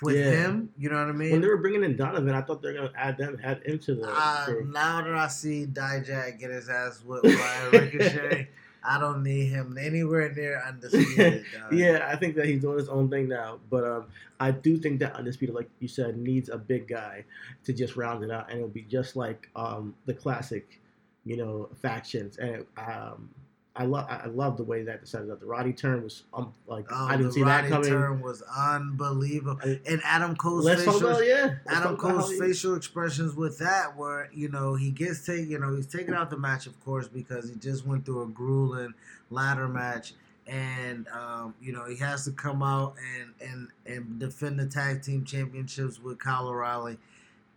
with 0.00 0.16
Yeah. 0.16 0.30
him, 0.30 0.70
you 0.78 0.88
know 0.90 0.96
what 0.96 1.08
I 1.08 1.12
mean? 1.12 1.32
when 1.32 1.40
they 1.42 1.46
were 1.48 1.58
bringing 1.58 1.84
in 1.84 1.96
Donovan, 1.96 2.34
I 2.34 2.40
thought 2.40 2.62
they 2.62 2.68
were 2.68 2.74
gonna 2.74 2.92
add 2.96 3.16
them, 3.18 3.38
add 3.44 3.62
him 3.64 3.78
to 3.80 3.94
the. 3.94 4.08
Uh, 4.10 4.46
now 4.66 5.02
that 5.02 5.14
I 5.14 5.28
see 5.28 5.66
Dijak 5.66 6.38
get 6.40 6.50
his 6.50 6.68
ass 6.68 7.02
whipped 7.04 7.24
by 7.24 7.68
Ricochet, 7.72 8.48
I 8.84 8.98
don't 8.98 9.22
need 9.22 9.46
him 9.46 9.76
anywhere 9.80 10.32
near 10.32 10.62
undisputed. 10.68 11.44
yeah, 11.72 12.08
I 12.10 12.16
think 12.16 12.36
that 12.36 12.46
he's 12.46 12.60
doing 12.60 12.78
his 12.78 12.88
own 12.88 13.08
thing 13.08 13.28
now. 13.28 13.58
But 13.70 13.84
um, 13.84 14.06
I 14.40 14.50
do 14.50 14.76
think 14.76 15.00
that 15.00 15.14
Undisputed, 15.16 15.54
like 15.54 15.70
you 15.80 15.88
said, 15.88 16.16
needs 16.16 16.48
a 16.48 16.58
big 16.58 16.88
guy 16.88 17.24
to 17.64 17.72
just 17.72 17.96
round 17.96 18.24
it 18.24 18.30
out, 18.30 18.48
and 18.50 18.58
it'll 18.58 18.68
be 18.68 18.82
just 18.82 19.16
like 19.16 19.48
um, 19.56 19.94
the 20.06 20.14
classic, 20.14 20.80
you 21.24 21.36
know, 21.36 21.68
factions. 21.80 22.36
And 22.38 22.66
um, 22.76 23.30
I 23.76 23.86
love, 23.86 24.06
I 24.08 24.26
love 24.26 24.56
the 24.56 24.62
way 24.62 24.84
that 24.84 25.00
decided 25.00 25.28
that 25.30 25.40
the 25.40 25.46
Roddy 25.46 25.72
turn 25.72 26.04
was 26.04 26.22
um, 26.32 26.52
like 26.68 26.86
Oh, 26.92 27.06
I 27.06 27.16
didn't 27.16 27.32
see 27.32 27.42
Roddy 27.42 27.68
that 27.68 27.74
coming. 27.74 27.88
turn 27.88 28.20
was 28.20 28.40
unbelievable. 28.56 29.60
And 29.64 30.00
Adam 30.04 30.36
Cole's 30.36 30.64
Let's 30.64 30.84
talk 30.84 30.94
facial 30.94 31.08
about 31.10 31.26
yeah. 31.26 31.54
Let's 31.66 31.78
Adam 31.80 31.96
Cole's 31.96 32.38
facial 32.38 32.76
expressions 32.76 33.34
with 33.34 33.58
that, 33.58 33.96
where 33.96 34.30
you 34.32 34.48
know 34.48 34.74
he 34.76 34.90
gets 34.90 35.26
taken, 35.26 35.50
you 35.50 35.58
know 35.58 35.74
he's 35.74 35.88
taken 35.88 36.14
out 36.14 36.30
the 36.30 36.36
match, 36.38 36.66
of 36.66 36.78
course, 36.84 37.08
because 37.08 37.48
he 37.48 37.56
just 37.56 37.84
went 37.84 38.04
through 38.06 38.22
a 38.22 38.26
grueling 38.26 38.94
ladder 39.30 39.66
match, 39.66 40.14
and 40.46 41.08
um, 41.08 41.54
you 41.60 41.72
know 41.72 41.84
he 41.86 41.96
has 41.96 42.24
to 42.26 42.30
come 42.30 42.62
out 42.62 42.94
and 43.18 43.34
and 43.50 43.68
and 43.86 44.20
defend 44.20 44.60
the 44.60 44.66
tag 44.66 45.02
team 45.02 45.24
championships 45.24 46.00
with 46.00 46.20
Kyle 46.20 46.46
O'Reilly. 46.46 46.96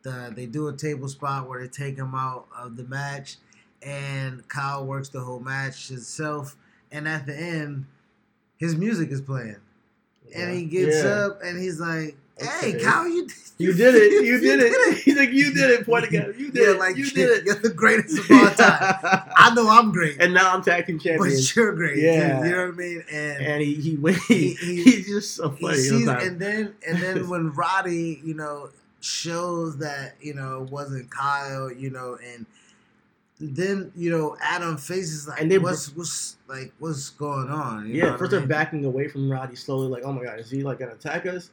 The, 0.01 0.31
they 0.35 0.45
do 0.47 0.67
a 0.67 0.73
table 0.73 1.09
spot 1.09 1.47
where 1.47 1.61
they 1.61 1.67
take 1.67 1.97
him 1.97 2.15
out 2.15 2.47
of 2.57 2.75
the 2.77 2.85
match, 2.85 3.37
and 3.81 4.47
Kyle 4.47 4.85
works 4.85 5.09
the 5.09 5.19
whole 5.21 5.39
match 5.39 5.87
himself, 5.89 6.55
and 6.91 7.07
at 7.07 7.25
the 7.25 7.35
end, 7.35 7.85
his 8.57 8.75
music 8.75 9.09
is 9.11 9.21
playing, 9.21 9.57
and 10.35 10.53
he 10.55 10.65
gets 10.65 11.03
Yeah. 11.03 11.09
up 11.27 11.41
and 11.43 11.59
he's 11.59 11.79
like. 11.79 12.15
Hey, 12.39 12.75
Okay. 12.75 12.83
Kyle, 12.83 13.07
you 13.07 13.27
You 13.57 13.73
did 13.73 13.95
it. 13.95 14.23
You 14.23 14.39
did 14.39 14.59
it. 14.59 14.97
He's 15.03 15.17
like, 15.17 15.31
you 15.31 15.51
did 15.55 15.71
it. 15.71 15.87
Pointing 15.87 16.15
at 16.19 16.25
him. 16.27 16.35
You 16.37 16.51
did 16.51 16.63
yeah, 16.67 16.73
it. 16.73 16.77
like 16.79 16.95
you 16.95 17.09
did 17.09 17.31
it. 17.31 17.45
You're 17.45 17.55
the 17.55 17.71
greatest 17.71 18.19
of 18.19 18.29
all 18.29 18.49
time. 18.51 19.31
I 19.35 19.51
know 19.55 19.67
I'm 19.67 19.91
great, 19.91 20.21
and 20.21 20.35
now 20.35 20.53
I'm 20.53 20.61
tag 20.61 20.85
team 20.85 20.99
champion. 20.99 21.33
but 21.33 21.55
you're 21.55 21.73
great. 21.73 21.97
Yeah. 21.97 22.39
too, 22.41 22.45
you 22.47 22.51
know 22.55 22.65
what 22.67 22.73
I 22.75 22.77
mean. 22.77 23.03
And, 23.11 23.41
and 23.43 23.61
he 23.63 23.73
he, 23.73 23.95
He- 23.95 24.13
he, 24.27 24.53
he- 24.53 24.83
he's 24.83 25.07
just 25.07 25.33
so 25.33 25.49
funny. 25.49 25.77
sees, 25.77 26.07
and 26.07 26.39
then 26.39 26.75
and 26.87 26.99
then 27.01 27.27
when 27.27 27.53
Roddy, 27.53 28.21
you 28.23 28.35
know, 28.35 28.69
shows 28.99 29.77
that 29.79 30.13
you 30.21 30.35
know 30.35 30.61
it 30.61 30.69
wasn't 30.69 31.09
Kyle, 31.09 31.71
you 31.71 31.89
know, 31.89 32.19
and 32.23 32.45
then 33.39 33.91
you 33.95 34.09
know 34.09 34.35
Adam 34.41 34.77
faces 34.77 35.27
like 35.27 35.41
And 35.41 35.51
they- 35.51 35.59
what's 35.59 35.95
what's 35.95 36.37
like 36.47 36.73
what's 36.79 37.09
going 37.11 37.49
on? 37.49 37.87
You 37.87 37.95
yeah, 38.03 38.17
first 38.17 38.33
I 38.33 38.37
they're 38.39 38.47
backing 38.47 38.85
away 38.85 39.07
from 39.07 39.29
Roddy 39.31 39.55
slowly, 39.55 39.87
like, 39.89 40.03
oh 40.03 40.13
my 40.13 40.23
god, 40.23 40.39
is 40.39 40.49
he 40.49 40.63
like 40.63 40.79
gonna 40.79 40.93
attack 40.93 41.25
us? 41.25 41.51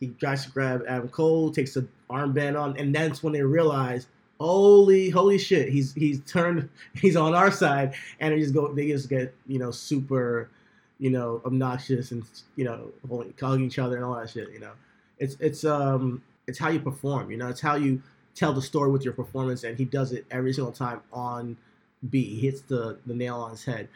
He 0.00 0.08
tries 0.20 0.44
to 0.44 0.50
grab 0.50 0.82
Adam 0.88 1.08
Cole, 1.08 1.50
takes 1.50 1.74
the 1.74 1.86
armband 2.10 2.60
on, 2.60 2.76
and 2.76 2.94
that's 2.94 3.22
when 3.22 3.32
they 3.32 3.42
realize, 3.42 4.06
holy, 4.38 5.10
holy 5.10 5.38
shit, 5.38 5.68
he's 5.70 5.92
he's 5.94 6.20
turned, 6.20 6.68
he's 6.94 7.16
on 7.16 7.34
our 7.34 7.50
side, 7.50 7.94
and 8.20 8.32
they 8.34 8.40
just 8.40 8.54
go, 8.54 8.72
they 8.72 8.88
just 8.88 9.08
get, 9.08 9.34
you 9.46 9.58
know, 9.58 9.70
super, 9.70 10.50
you 10.98 11.10
know, 11.10 11.40
obnoxious 11.44 12.12
and 12.12 12.22
you 12.56 12.64
know, 12.64 12.90
holding, 13.08 13.32
calling 13.34 13.64
each 13.64 13.78
other 13.78 13.96
and 13.96 14.04
all 14.04 14.14
that 14.14 14.30
shit. 14.30 14.50
You 14.52 14.60
know, 14.60 14.72
it's 15.18 15.36
it's 15.40 15.64
um 15.64 16.22
it's 16.46 16.58
how 16.58 16.68
you 16.68 16.80
perform. 16.80 17.30
You 17.30 17.38
know, 17.38 17.48
it's 17.48 17.60
how 17.60 17.74
you 17.76 18.02
tell 18.34 18.52
the 18.52 18.62
story 18.62 18.90
with 18.90 19.04
your 19.04 19.14
performance, 19.14 19.64
and 19.64 19.78
he 19.78 19.84
does 19.84 20.12
it 20.12 20.26
every 20.30 20.52
single 20.52 20.72
time 20.72 21.00
on 21.12 21.56
beat. 22.08 22.28
He 22.28 22.40
hits 22.40 22.62
the 22.62 22.98
the 23.06 23.14
nail 23.14 23.36
on 23.36 23.50
his 23.50 23.64
head 23.64 23.88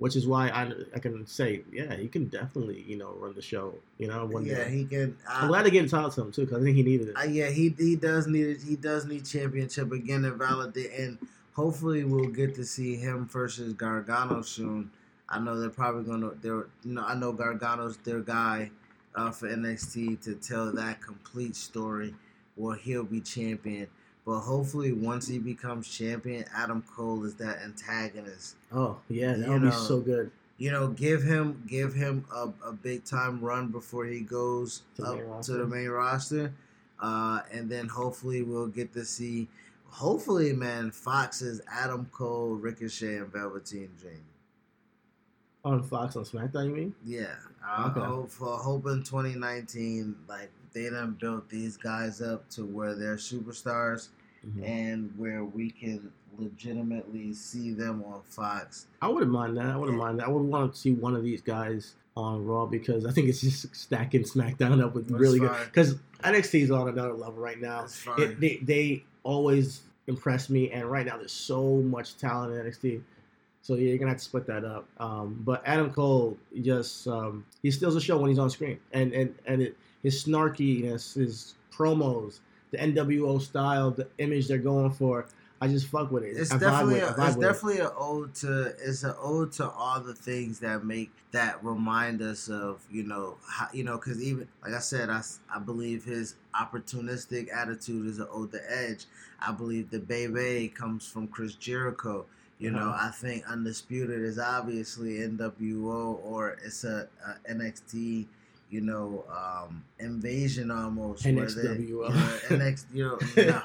which 0.00 0.16
is 0.16 0.26
why 0.26 0.48
I, 0.48 0.72
I 0.94 0.98
can 0.98 1.26
say, 1.26 1.60
yeah, 1.70 1.94
he 1.94 2.08
can 2.08 2.28
definitely, 2.28 2.82
you 2.88 2.96
know, 2.96 3.12
run 3.18 3.34
the 3.34 3.42
show. 3.42 3.74
You 3.98 4.08
know, 4.08 4.24
one 4.24 4.46
yeah, 4.46 4.64
day. 4.64 4.70
he 4.70 4.84
can. 4.86 5.14
I'm 5.28 5.48
glad 5.48 5.66
they 5.66 5.70
get 5.70 5.82
the 5.82 5.90
title 5.90 6.10
to 6.10 6.22
him 6.22 6.32
too, 6.32 6.46
because 6.46 6.62
I 6.62 6.64
think 6.64 6.76
he 6.76 6.82
needed 6.82 7.08
it. 7.08 7.16
Uh, 7.18 7.24
yeah, 7.24 7.50
he 7.50 7.74
he 7.78 7.96
does 7.96 8.26
need 8.26 8.46
it. 8.46 8.62
He 8.62 8.76
does 8.76 9.04
need 9.04 9.26
championship 9.26 9.92
again 9.92 10.22
to 10.22 10.30
validate, 10.30 10.90
and 10.98 11.18
hopefully 11.52 12.04
we'll 12.04 12.30
get 12.30 12.54
to 12.54 12.64
see 12.64 12.96
him 12.96 13.28
versus 13.28 13.74
Gargano 13.74 14.40
soon. 14.40 14.90
I 15.28 15.38
know 15.38 15.60
they're 15.60 15.68
probably 15.68 16.04
gonna. 16.04 16.30
They're 16.40 16.66
you 16.82 16.94
know 16.94 17.04
I 17.04 17.14
know 17.14 17.32
Gargano's 17.32 17.98
their 17.98 18.20
guy 18.20 18.70
uh, 19.14 19.30
for 19.30 19.50
NXT 19.50 20.22
to 20.22 20.34
tell 20.36 20.72
that 20.72 21.02
complete 21.02 21.54
story 21.54 22.14
where 22.60 22.76
he'll 22.76 23.04
be 23.04 23.20
champion. 23.20 23.88
But 24.26 24.40
hopefully, 24.40 24.92
once 24.92 25.26
he 25.26 25.38
becomes 25.38 25.88
champion, 25.88 26.44
Adam 26.54 26.82
Cole 26.94 27.24
is 27.24 27.34
that 27.36 27.58
antagonist. 27.62 28.56
oh 28.72 28.98
yeah, 29.08 29.32
that 29.34 29.48
would 29.48 29.62
be 29.62 29.70
so 29.70 30.00
good. 30.00 30.30
You 30.58 30.70
know, 30.70 30.88
give 30.88 31.22
him 31.22 31.62
give 31.66 31.94
him 31.94 32.26
a, 32.34 32.50
a 32.66 32.72
big 32.72 33.04
time 33.04 33.40
run 33.40 33.68
before 33.68 34.04
he 34.04 34.20
goes 34.20 34.82
To 34.96 35.02
the 35.02 35.08
up 35.30 35.42
to 35.42 35.52
the 35.54 35.66
main 35.66 35.88
roster, 35.88 36.52
uh, 37.00 37.40
and 37.50 37.70
then 37.70 37.88
hopefully 37.88 38.42
we'll 38.42 38.66
get 38.68 38.92
to 38.92 39.04
see. 39.04 39.48
Hopefully, 39.86 40.52
man, 40.52 40.90
Fox's 40.92 41.60
Adam 41.72 42.06
Cole, 42.12 42.50
Ricochet, 42.54 43.16
and 43.16 43.32
Velveteen 43.32 43.88
Dream. 43.98 44.22
On 45.64 45.82
Fox 45.82 46.14
on 46.16 46.24
SmackDown, 46.24 46.66
you 46.66 46.74
mean? 46.74 46.94
Yeah, 47.04 47.34
I 47.64 47.88
Okay. 47.90 48.00
hope 48.00 48.30
for 48.30 48.56
hoping 48.56 49.02
2019, 49.02 50.14
like 50.28 50.50
they 50.72 50.88
done 50.90 51.16
built 51.20 51.48
these 51.48 51.76
guys 51.76 52.20
up 52.22 52.48
to 52.50 52.64
where 52.64 52.94
they're 52.94 53.16
superstars 53.16 54.08
Mhm. 54.46 54.64
and 54.68 55.12
where 55.18 55.44
we 55.44 55.70
can 55.70 56.10
legitimately 56.38 57.32
see 57.34 57.72
them 57.72 58.02
on 58.04 58.22
Fox. 58.24 58.86
I 59.02 59.08
wouldn't 59.08 59.32
mind 59.32 59.56
that. 59.56 59.66
I 59.66 59.76
wouldn't 59.76 59.98
mind 59.98 60.18
that. 60.20 60.26
I 60.26 60.30
would 60.30 60.42
want 60.42 60.72
to 60.72 60.78
see 60.78 60.92
one 60.92 61.14
of 61.14 61.22
these 61.22 61.40
guys 61.42 61.94
on 62.16 62.44
Raw 62.44 62.66
because 62.66 63.06
I 63.06 63.12
think 63.12 63.28
it's 63.28 63.40
just 63.40 63.74
stacking 63.74 64.22
SmackDown 64.22 64.82
up 64.82 64.94
with 64.94 65.08
That's 65.08 65.20
really 65.20 65.38
good. 65.40 65.52
Because 65.66 65.96
NXT 66.24 66.62
is 66.62 66.70
on 66.70 66.88
another 66.88 67.12
level 67.12 67.34
right 67.40 67.60
now. 67.60 67.86
It, 68.18 68.40
they 68.40 68.56
they 68.62 69.04
always 69.22 69.82
impress 70.06 70.50
me, 70.50 70.70
and 70.70 70.90
right 70.90 71.06
now 71.06 71.16
there's 71.18 71.32
so 71.32 71.76
much 71.82 72.16
talent 72.16 72.52
in 72.54 72.60
NXT. 72.64 73.02
So 73.62 73.74
yeah, 73.74 73.88
you're 73.90 73.98
gonna 73.98 74.10
have 74.10 74.18
to 74.18 74.24
split 74.24 74.46
that 74.46 74.64
up. 74.64 74.88
Um, 74.98 75.40
but 75.44 75.62
Adam 75.66 75.90
Cole 75.92 76.36
just 76.62 77.06
um, 77.06 77.44
he 77.62 77.70
steals 77.70 77.94
the 77.94 78.00
show 78.00 78.18
when 78.18 78.30
he's 78.30 78.38
on 78.38 78.50
screen, 78.50 78.78
and 78.92 79.12
and 79.12 79.34
and 79.46 79.62
it, 79.62 79.76
his 80.02 80.24
snarkiness, 80.24 81.14
his 81.14 81.54
promos, 81.72 82.40
the 82.70 82.78
NWO 82.78 83.40
style, 83.40 83.90
the 83.90 84.08
image 84.18 84.48
they're 84.48 84.58
going 84.58 84.90
for. 84.92 85.26
I 85.62 85.68
just 85.68 85.88
fuck 85.88 86.10
with 86.10 86.22
it. 86.24 86.36
It's 86.38 86.52
I 86.52 86.56
definitely 86.58 86.94
with 86.94 87.02
it. 87.02 87.18
a, 87.18 87.26
it's 87.26 87.36
with 87.36 87.44
it. 87.44 87.52
definitely 87.52 87.80
an 87.80 87.90
ode 87.96 88.34
to 88.36 88.74
it's 88.82 89.02
an 89.02 89.14
ode 89.20 89.52
to 89.52 89.68
all 89.68 90.00
the 90.00 90.14
things 90.14 90.58
that 90.60 90.84
make 90.84 91.10
that 91.32 91.62
remind 91.62 92.22
us 92.22 92.48
of 92.48 92.80
you 92.90 93.02
know 93.02 93.36
how, 93.46 93.68
you 93.72 93.84
know 93.84 93.98
because 93.98 94.22
even 94.22 94.48
like 94.62 94.72
I 94.72 94.78
said 94.78 95.10
I, 95.10 95.22
I 95.54 95.58
believe 95.58 96.04
his 96.04 96.36
opportunistic 96.58 97.54
attitude 97.54 98.06
is 98.06 98.18
an 98.18 98.28
ode 98.30 98.52
to 98.52 98.60
Edge. 98.72 99.04
I 99.40 99.52
believe 99.52 99.90
the 99.90 99.98
Bebe 100.00 100.68
comes 100.68 101.06
from 101.06 101.28
Chris 101.28 101.54
Jericho. 101.54 102.24
You 102.58 102.70
know 102.70 102.88
Uh-huh. 102.88 103.08
I 103.08 103.10
think 103.10 103.44
Undisputed 103.46 104.20
is 104.22 104.38
obviously 104.38 105.18
NWO 105.18 106.20
or 106.24 106.56
it's 106.64 106.84
a, 106.84 107.08
a 107.26 107.52
NXT. 107.52 108.26
You 108.70 108.80
know, 108.82 109.24
um, 109.30 109.84
invasion 109.98 110.70
almost. 110.70 111.24
they- 111.56 111.62
you 111.88 112.00
know, 112.00 112.08
NX, 112.48 112.84
you 112.94 113.04
know, 113.04 113.18
no. 113.36 113.62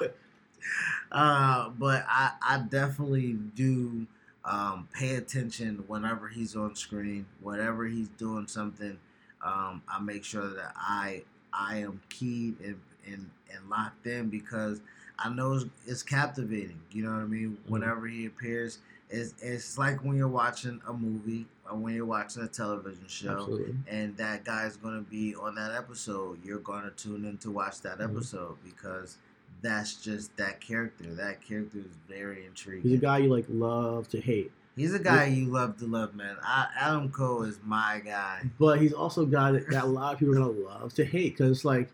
Uh, 1.12 1.70
but 1.78 2.04
I, 2.08 2.32
I 2.42 2.58
definitely 2.68 3.34
do 3.34 4.06
um, 4.44 4.88
pay 4.92 5.14
attention 5.16 5.84
whenever 5.86 6.28
he's 6.28 6.56
on 6.56 6.74
screen, 6.74 7.26
whenever 7.40 7.86
he's 7.86 8.08
doing 8.08 8.46
something. 8.48 8.98
Um, 9.44 9.82
I 9.88 10.00
make 10.00 10.24
sure 10.24 10.48
that 10.48 10.72
I 10.76 11.22
I 11.52 11.78
am 11.78 12.00
keyed 12.08 12.56
and, 12.60 12.80
and, 13.06 13.30
and 13.54 13.70
locked 13.70 14.06
in 14.06 14.28
because 14.28 14.80
I 15.18 15.28
know 15.28 15.54
it's, 15.54 15.64
it's 15.86 16.02
captivating. 16.02 16.80
You 16.90 17.04
know 17.04 17.12
what 17.12 17.20
I 17.20 17.24
mean? 17.26 17.58
Mhm. 17.66 17.70
Whenever 17.70 18.06
he 18.08 18.26
appears, 18.26 18.78
it's, 19.10 19.34
it's 19.42 19.78
like 19.78 20.04
when 20.04 20.16
you're 20.16 20.28
watching 20.28 20.80
a 20.88 20.92
movie 20.92 21.46
or 21.70 21.76
when 21.76 21.94
you're 21.94 22.06
watching 22.06 22.42
a 22.42 22.48
television 22.48 23.04
show 23.06 23.32
Absolutely. 23.38 23.74
and 23.88 24.16
that 24.16 24.44
guy's 24.44 24.76
going 24.76 25.02
to 25.04 25.08
be 25.10 25.34
on 25.34 25.54
that 25.56 25.72
episode, 25.72 26.38
you're 26.44 26.58
going 26.58 26.82
to 26.84 26.90
tune 26.90 27.24
in 27.24 27.38
to 27.38 27.50
watch 27.50 27.80
that 27.82 27.98
Mhm. 27.98 28.10
episode 28.10 28.56
because 28.64 29.16
that's 29.62 29.94
just 29.94 30.36
that 30.36 30.60
character. 30.60 31.04
That 31.14 31.40
character 31.42 31.78
is 31.78 31.86
very 32.08 32.44
intriguing. 32.46 32.82
He's 32.90 32.98
a 32.98 33.02
guy 33.02 33.18
you 33.18 33.28
like 33.28 33.46
love 33.48 34.08
to 34.10 34.20
hate, 34.20 34.52
He's 34.76 34.92
a 34.92 34.98
guy 34.98 35.24
you 35.26 35.46
love 35.46 35.78
to 35.78 35.86
love, 35.86 36.14
man. 36.14 36.36
I, 36.42 36.66
Adam 36.78 37.10
Cole 37.10 37.44
is 37.44 37.58
my 37.64 38.02
guy. 38.04 38.42
but 38.58 38.78
he's 38.80 38.92
also 38.92 39.22
a 39.22 39.26
guy 39.26 39.52
that, 39.52 39.70
that 39.70 39.84
a 39.84 39.86
lot 39.86 40.12
of 40.14 40.18
people 40.20 40.34
are 40.34 40.38
gonna 40.38 40.50
love 40.52 40.92
to 40.94 41.04
hate 41.04 41.32
because 41.36 41.50
it's 41.50 41.64
like. 41.64 41.88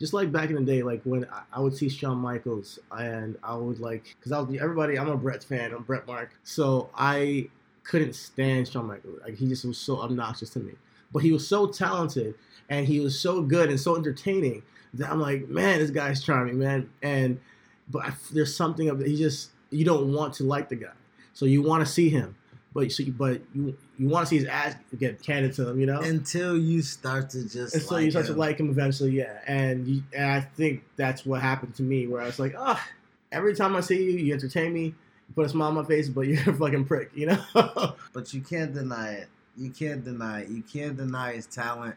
Just 0.00 0.12
like 0.12 0.32
back 0.32 0.50
in 0.50 0.56
the 0.56 0.62
day, 0.62 0.82
like 0.82 1.02
when 1.04 1.26
I, 1.52 1.60
would 1.60 1.76
see 1.76 1.88
Shawn 1.88 2.18
Michaels, 2.18 2.80
and 2.90 3.36
I 3.44 3.54
would 3.54 3.78
like, 3.78 4.14
because 4.18 4.32
I 4.32 4.40
was 4.40 4.60
everybody. 4.60 4.98
I'm 4.98 5.08
a 5.08 5.16
Brett 5.16 5.44
fan. 5.44 5.72
I'm 5.72 5.84
Brett 5.84 6.06
Mark, 6.06 6.30
so 6.42 6.90
I 6.96 7.48
couldn't 7.84 8.14
stand 8.14 8.66
Shawn 8.66 8.86
Michaels. 8.86 9.20
Like 9.22 9.36
he 9.36 9.46
just 9.46 9.64
was 9.64 9.78
so 9.78 10.00
obnoxious 10.00 10.50
to 10.50 10.58
me. 10.58 10.72
But 11.12 11.22
he 11.22 11.30
was 11.30 11.46
so 11.46 11.68
talented, 11.68 12.34
and 12.68 12.86
he 12.86 12.98
was 12.98 13.18
so 13.18 13.40
good 13.40 13.68
and 13.70 13.78
so 13.78 13.96
entertaining 13.96 14.64
that 14.94 15.10
I'm 15.10 15.20
like, 15.20 15.48
man, 15.48 15.78
this 15.78 15.90
guy's 15.90 16.22
charming, 16.22 16.58
man. 16.58 16.90
And 17.02 17.40
but 17.88 18.04
I, 18.04 18.12
there's 18.32 18.54
something 18.54 18.88
of. 18.88 19.00
He 19.00 19.16
just 19.16 19.50
you 19.70 19.84
don't 19.84 20.12
want 20.12 20.34
to 20.34 20.44
like 20.44 20.68
the 20.68 20.76
guy, 20.76 20.92
so 21.34 21.46
you 21.46 21.62
want 21.62 21.86
to 21.86 21.92
see 21.92 22.08
him, 22.08 22.34
but 22.74 22.90
so 22.90 23.04
you, 23.04 23.12
but 23.12 23.40
you 23.54 23.76
you 23.96 24.08
want 24.08 24.26
to 24.26 24.30
see 24.30 24.38
his 24.38 24.46
ass 24.46 24.74
get 24.98 25.24
handed 25.24 25.54
to 25.54 25.68
him, 25.68 25.78
you 25.78 25.86
know. 25.86 26.00
Until 26.00 26.58
you 26.58 26.82
start 26.82 27.30
to 27.30 27.48
just 27.48 27.80
so 27.80 27.94
like 27.94 28.04
you 28.04 28.10
start 28.10 28.26
to 28.26 28.34
like 28.34 28.58
him 28.58 28.68
eventually, 28.68 29.12
yeah. 29.12 29.38
And 29.46 29.86
you, 29.86 30.02
and 30.12 30.30
I 30.30 30.40
think 30.40 30.82
that's 30.96 31.24
what 31.24 31.40
happened 31.40 31.76
to 31.76 31.82
me, 31.82 32.08
where 32.08 32.20
I 32.20 32.26
was 32.26 32.40
like, 32.40 32.56
oh, 32.58 32.80
every 33.30 33.54
time 33.54 33.76
I 33.76 33.80
see 33.80 34.02
you, 34.02 34.18
you 34.18 34.34
entertain 34.34 34.72
me, 34.72 34.86
you 34.86 35.34
put 35.36 35.46
a 35.46 35.48
smile 35.48 35.68
on 35.68 35.74
my 35.74 35.84
face, 35.84 36.08
but 36.08 36.22
you're 36.22 36.40
a 36.50 36.52
fucking 36.52 36.84
prick, 36.84 37.12
you 37.14 37.26
know. 37.26 37.44
but 38.12 38.34
you 38.34 38.40
can't 38.40 38.74
deny 38.74 39.12
it. 39.12 39.28
You 39.56 39.70
can't 39.70 40.04
deny 40.04 40.40
it. 40.40 40.48
You 40.48 40.62
can't 40.62 40.96
deny 40.96 41.34
his 41.34 41.46
talent. 41.46 41.94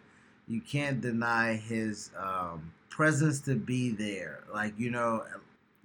You 0.47 0.61
can't 0.61 1.01
deny 1.01 1.55
his 1.55 2.11
um, 2.17 2.71
presence 2.89 3.41
to 3.41 3.55
be 3.55 3.89
there. 3.89 4.43
Like 4.53 4.77
you 4.77 4.91
know, 4.91 5.23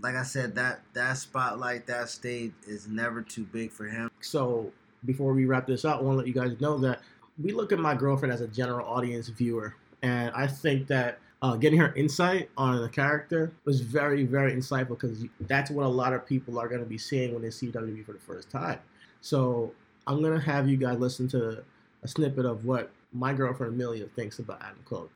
like 0.02 0.16
I 0.16 0.22
said, 0.22 0.55
that 0.57 0.83
that 0.92 1.16
spotlight, 1.16 1.87
that 1.87 2.11
stage 2.11 2.52
is 2.66 2.87
never 2.87 3.22
too 3.22 3.44
big 3.44 3.70
for 3.72 3.87
him. 3.87 4.11
so 4.20 4.70
before 5.05 5.33
we 5.33 5.45
wrap 5.45 5.67
this 5.67 5.85
up, 5.85 5.99
I 5.99 6.03
want 6.03 6.15
to 6.15 6.19
let 6.19 6.27
you 6.27 6.35
guys 6.35 6.61
know 6.61 6.79
that 6.79 7.01
we 7.43 7.53
look 7.53 7.73
at 7.73 7.79
my 7.79 7.95
girlfriend 7.95 8.33
as 8.33 8.41
a 8.41 8.49
general 8.49 8.87
audience 8.87 9.29
viewer, 9.29 9.75
and 10.03 10.31
I 10.35 10.47
think 10.47 10.87
that 10.88 11.19
uh, 11.43 11.57
getting 11.57 11.79
her 11.79 11.93
insight 11.95 12.49
on 12.57 12.81
the 12.81 12.88
character 12.88 13.53
was 13.65 13.81
very, 13.81 14.25
very 14.25 14.53
insightful 14.53 14.91
because 14.91 15.25
that's 15.41 15.71
what 15.71 15.85
a 15.85 15.88
lot 15.88 16.12
of 16.12 16.25
people 16.25 16.59
are 16.59 16.69
going 16.69 16.81
to 16.81 16.87
be 16.87 16.99
seeing 16.99 17.33
when 17.33 17.43
they 17.43 17.51
see 17.51 17.67
WWE 17.67 18.07
for 18.07 18.12
the 18.12 18.19
first 18.21 18.49
time. 18.49 18.79
So 19.21 19.73
I'm 20.07 20.23
going 20.23 20.38
to 20.38 20.45
have 20.45 20.69
you 20.69 20.77
guys 20.77 20.99
listen 20.99 21.27
to 21.29 21.65
a 22.03 22.09
snippet 22.09 22.47
of 22.47 22.65
what 22.65 22.91
my 23.12 23.33
girlfriend 23.33 23.75
Amelia 23.75 24.07
thinks 24.07 24.38
about 24.38 24.62
Adam 24.62 24.79
Cole. 24.85 25.11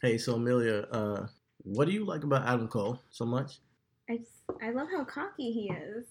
Hey, 0.00 0.16
so 0.16 0.34
Amelia, 0.34 0.86
uh, 0.90 1.26
what 1.64 1.86
do 1.86 1.92
you 1.92 2.04
like 2.04 2.24
about 2.24 2.46
Adam 2.46 2.68
Cole 2.68 2.98
so 3.10 3.26
much? 3.26 3.58
I 4.08 4.16
just, 4.16 4.30
I 4.62 4.70
love 4.70 4.88
how 4.90 5.04
cocky 5.04 5.52
he 5.52 5.70
is 5.70 6.06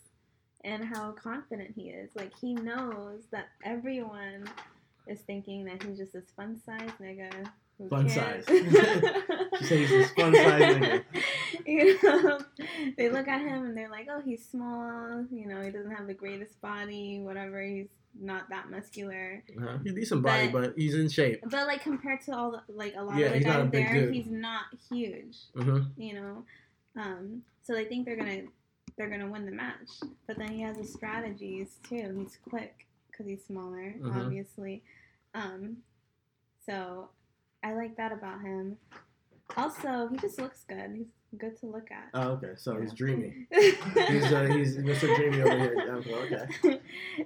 and 0.63 0.83
how 0.83 1.11
confident 1.11 1.71
he 1.75 1.89
is. 1.89 2.09
Like 2.15 2.31
he 2.39 2.53
knows 2.53 3.23
that 3.31 3.47
everyone 3.63 4.49
is 5.07 5.19
thinking 5.21 5.65
that 5.65 5.83
he's 5.83 5.97
just 5.97 6.13
this 6.13 6.25
fun 6.35 6.59
size 6.65 6.89
nigga. 7.01 7.31
Fun 7.89 8.09
size. 8.09 8.43
She 9.59 9.65
said 9.65 9.77
he's 9.79 9.89
this 9.89 10.11
fun 10.11 10.33
size 10.33 10.61
nigga. 10.75 11.03
you 11.65 11.99
know, 12.03 12.39
they 12.97 13.09
look 13.09 13.27
at 13.27 13.41
him 13.41 13.65
and 13.65 13.77
they're 13.77 13.89
like, 13.89 14.07
"Oh, 14.11 14.21
he's 14.21 14.43
small. 14.45 15.25
You 15.31 15.47
know, 15.47 15.61
he 15.61 15.71
doesn't 15.71 15.91
have 15.91 16.07
the 16.07 16.13
greatest 16.13 16.59
body. 16.61 17.19
Whatever. 17.19 17.61
He's 17.61 17.87
not 18.19 18.49
that 18.49 18.69
muscular." 18.69 19.43
Uh-huh. 19.57 19.77
He's 19.83 19.93
decent 19.93 20.23
body, 20.23 20.47
but, 20.49 20.73
he's 20.75 20.95
in 20.95 21.09
shape. 21.09 21.41
But 21.45 21.67
like 21.67 21.81
compared 21.83 22.21
to 22.21 22.35
all 22.35 22.51
the 22.51 22.61
like 22.73 22.93
a 22.97 23.03
lot 23.03 23.17
Yeah, 23.17 23.27
of 23.27 23.33
the 23.33 23.39
guys 23.41 23.69
there, 23.71 23.93
dude. 23.93 24.13
he's 24.13 24.27
not 24.27 24.65
huge 24.89 25.37
hmm 25.55 25.81
you 25.97 26.13
know. 26.13 26.43
Um, 26.95 27.43
so 27.63 27.73
they 27.73 27.85
think 27.85 28.05
they're 28.05 28.15
gonna 28.17 28.43
they're 28.97 29.09
gonna 29.09 29.29
win 29.29 29.45
the 29.45 29.51
match, 29.51 29.89
but 30.25 30.37
then 30.37 30.49
he 30.49 30.61
has 30.61 30.77
his 30.77 30.91
strategies 30.93 31.77
too. 31.87 32.15
He's 32.19 32.37
quick 32.49 32.87
because 33.11 33.27
he's 33.27 33.43
smaller, 33.45 33.93
Mhm. 33.99 34.15
obviously. 34.25 34.83
Um, 35.33 35.77
so 36.65 37.09
I 37.63 37.73
like 37.73 37.95
that 37.97 38.11
about 38.11 38.41
him. 38.41 38.77
Also, 39.55 40.07
he 40.07 40.17
just 40.17 40.39
looks 40.39 40.63
good. 40.67 40.91
He's 40.95 41.07
good 41.37 41.57
to 41.59 41.67
look 41.67 41.89
at. 41.91 42.09
Oh, 42.13 42.31
okay. 42.33 42.53
So 42.57 42.79
he's 42.81 42.89
Yeah. 42.91 42.95
dreamy. 42.95 43.47
He's 43.51 44.31
uh, 44.31 44.45
he's 44.51 44.77
Mr. 44.77 45.13
Dreamy 45.15 45.41
over 45.41 45.57
here. 45.57 45.75
Adam 45.79 46.03
Okay. 46.07 46.81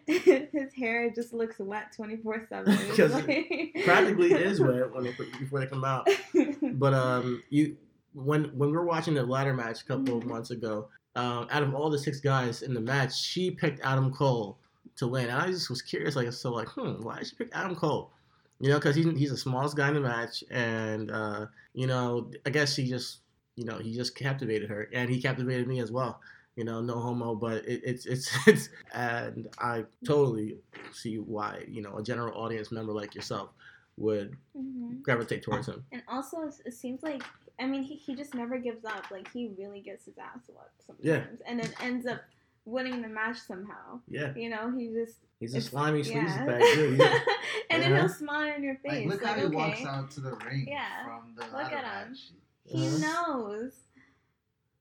His 0.51 0.73
hair 0.73 1.09
just 1.09 1.33
looks 1.33 1.59
wet 1.59 1.91
twenty 1.95 2.17
four 2.17 2.45
seven. 2.49 2.77
Because 2.89 3.11
Practically 3.83 4.33
is 4.33 4.59
wet 4.59 4.91
when 4.93 5.03
they 5.05 5.13
put, 5.13 5.31
before 5.39 5.59
they 5.59 5.67
come 5.67 5.83
out. 5.83 6.07
But 6.61 6.93
um, 6.93 7.43
you 7.49 7.77
when 8.13 8.45
when 8.57 8.69
we 8.71 8.75
were 8.77 8.85
watching 8.85 9.13
the 9.13 9.23
ladder 9.23 9.53
match 9.53 9.81
a 9.81 9.85
couple 9.85 10.17
of 10.17 10.25
months 10.25 10.51
ago, 10.51 10.89
um, 11.15 11.47
out 11.49 11.63
of 11.63 11.73
all 11.75 11.89
the 11.89 11.99
six 11.99 12.19
guys 12.19 12.61
in 12.61 12.73
the 12.73 12.79
match, 12.81 13.17
she 13.19 13.51
picked 13.51 13.79
Adam 13.81 14.11
Cole 14.13 14.57
to 14.97 15.07
win. 15.07 15.25
And 15.25 15.33
I 15.37 15.47
just 15.47 15.69
was 15.69 15.81
curious, 15.81 16.15
like 16.15 16.31
so, 16.33 16.51
like, 16.51 16.67
hmm, 16.69 17.01
why 17.01 17.17
did 17.19 17.27
she 17.27 17.35
pick 17.35 17.49
Adam 17.53 17.75
Cole? 17.75 18.11
You 18.59 18.69
know, 18.69 18.77
because 18.77 18.95
he's 18.95 19.05
he's 19.17 19.31
the 19.31 19.37
smallest 19.37 19.75
guy 19.75 19.87
in 19.87 19.95
the 19.95 20.01
match, 20.01 20.43
and 20.51 21.09
uh, 21.09 21.47
you 21.73 21.87
know, 21.87 22.29
I 22.45 22.51
guess 22.51 22.75
she 22.75 22.87
just, 22.87 23.21
you 23.55 23.65
know, 23.65 23.79
he 23.79 23.91
just 23.93 24.15
captivated 24.15 24.69
her, 24.69 24.87
and 24.93 25.09
he 25.09 25.19
captivated 25.19 25.67
me 25.67 25.79
as 25.79 25.91
well. 25.91 26.21
You 26.55 26.65
know, 26.65 26.79
no 26.79 26.99
homo, 26.99 27.33
but 27.33 27.65
it, 27.65 27.81
it's 27.83 28.05
it's 28.05 28.29
it's, 28.47 28.69
and 28.93 29.47
I 29.57 29.85
totally 30.05 30.57
see 30.93 31.17
why 31.17 31.63
you 31.67 31.81
know 31.81 31.97
a 31.97 32.03
general 32.03 32.39
audience 32.39 32.71
member 32.71 32.91
like 32.93 33.15
yourself 33.15 33.49
would 33.97 34.37
Mhm. 34.55 35.01
gravitate 35.01 35.41
towards 35.43 35.67
him. 35.67 35.83
And 35.91 36.03
also, 36.07 36.41
it 36.65 36.73
seems 36.73 37.01
like 37.03 37.23
I 37.61 37.65
mean, 37.67 37.83
he, 37.83 37.95
he 37.95 38.15
just 38.15 38.33
never 38.33 38.57
gives 38.57 38.83
up. 38.85 39.05
Like 39.11 39.31
he 39.31 39.51
really 39.57 39.79
gets 39.81 40.05
his 40.05 40.17
ass 40.17 40.39
whooped 40.47 40.85
sometimes, 40.85 41.05
Yeah. 41.05 41.23
and 41.47 41.59
then 41.61 41.71
ends 41.81 42.05
up 42.07 42.21
winning 42.65 43.01
the 43.01 43.07
match 43.07 43.37
somehow. 43.39 43.99
Yeah, 44.07 44.33
You 44.35 44.49
know, 44.49 44.71
he 44.77 44.87
just 44.89 45.17
he's 45.39 45.53
a 45.53 45.57
it's- 45.57 45.69
slimy 45.71 46.03
sleazy 46.03 46.19
yeah. 46.19 46.45
bag 46.47 46.61
dude. 46.75 46.99
He's- 46.99 47.19
and 47.69 47.81
then 47.83 47.93
Uh-huh. 47.93 48.01
he'll 48.01 48.09
smile 48.09 48.55
in 48.55 48.63
your 48.63 48.77
Like, 48.83 48.93
face. 48.93 49.09
look 49.09 49.21
Like, 49.21 49.31
how 49.33 49.39
he 49.39 49.45
okay, 49.45 49.55
walks 49.55 49.85
out 49.85 50.11
to 50.11 50.21
the 50.21 50.35
ring 50.45 50.65
Yeah. 50.67 51.05
from 51.05 51.33
the 51.35 51.41
Look 51.43 51.53
ladder 51.53 51.75
at 51.77 52.03
him. 52.05 52.11
match. 52.11 52.19
he 52.65 52.87
Uh-huh. 52.87 52.97
knows. 53.37 53.73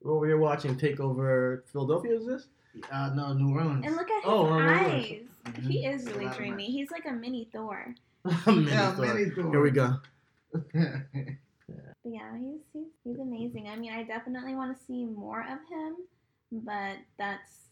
We're 0.02 0.26
here 0.28 0.38
watching 0.38 0.76
Takeover 0.76 1.62
Philadelphia. 1.72 2.14
Is 2.16 2.26
this? 2.26 2.46
Uh, 2.90 3.10
no, 3.14 3.32
New 3.34 3.54
Orleans. 3.54 3.84
And 3.86 3.96
look 3.96 4.08
at 4.10 4.22
his 4.22 4.24
Oh, 4.32 4.48
right, 4.48 4.64
right, 4.66 4.86
eyes. 4.86 4.92
right. 5.10 5.26
Mhm. 5.44 5.62
He 5.70 5.84
is 5.86 6.06
really 6.06 6.26
dreamy. 6.36 6.66
He's 6.70 6.90
like 6.90 7.04
a 7.06 7.12
mini 7.12 7.48
Thor. 7.52 7.94
Mini 8.46 8.64
yeah, 8.70 8.94
Thor. 8.94 9.06
mini 9.14 9.30
Thor. 9.30 9.50
Here 9.50 9.62
we 9.62 9.70
go. 9.70 9.94
But 12.04 12.12
yeah, 12.14 12.38
he's, 12.38 12.60
he's 12.72 12.88
he's 13.04 13.18
amazing. 13.18 13.68
I 13.68 13.76
mean, 13.76 13.92
I 13.92 14.02
definitely 14.04 14.54
want 14.54 14.76
to 14.76 14.84
see 14.84 15.04
more 15.04 15.40
of 15.40 15.58
him, 15.70 15.96
but 16.50 16.96
that's 17.18 17.68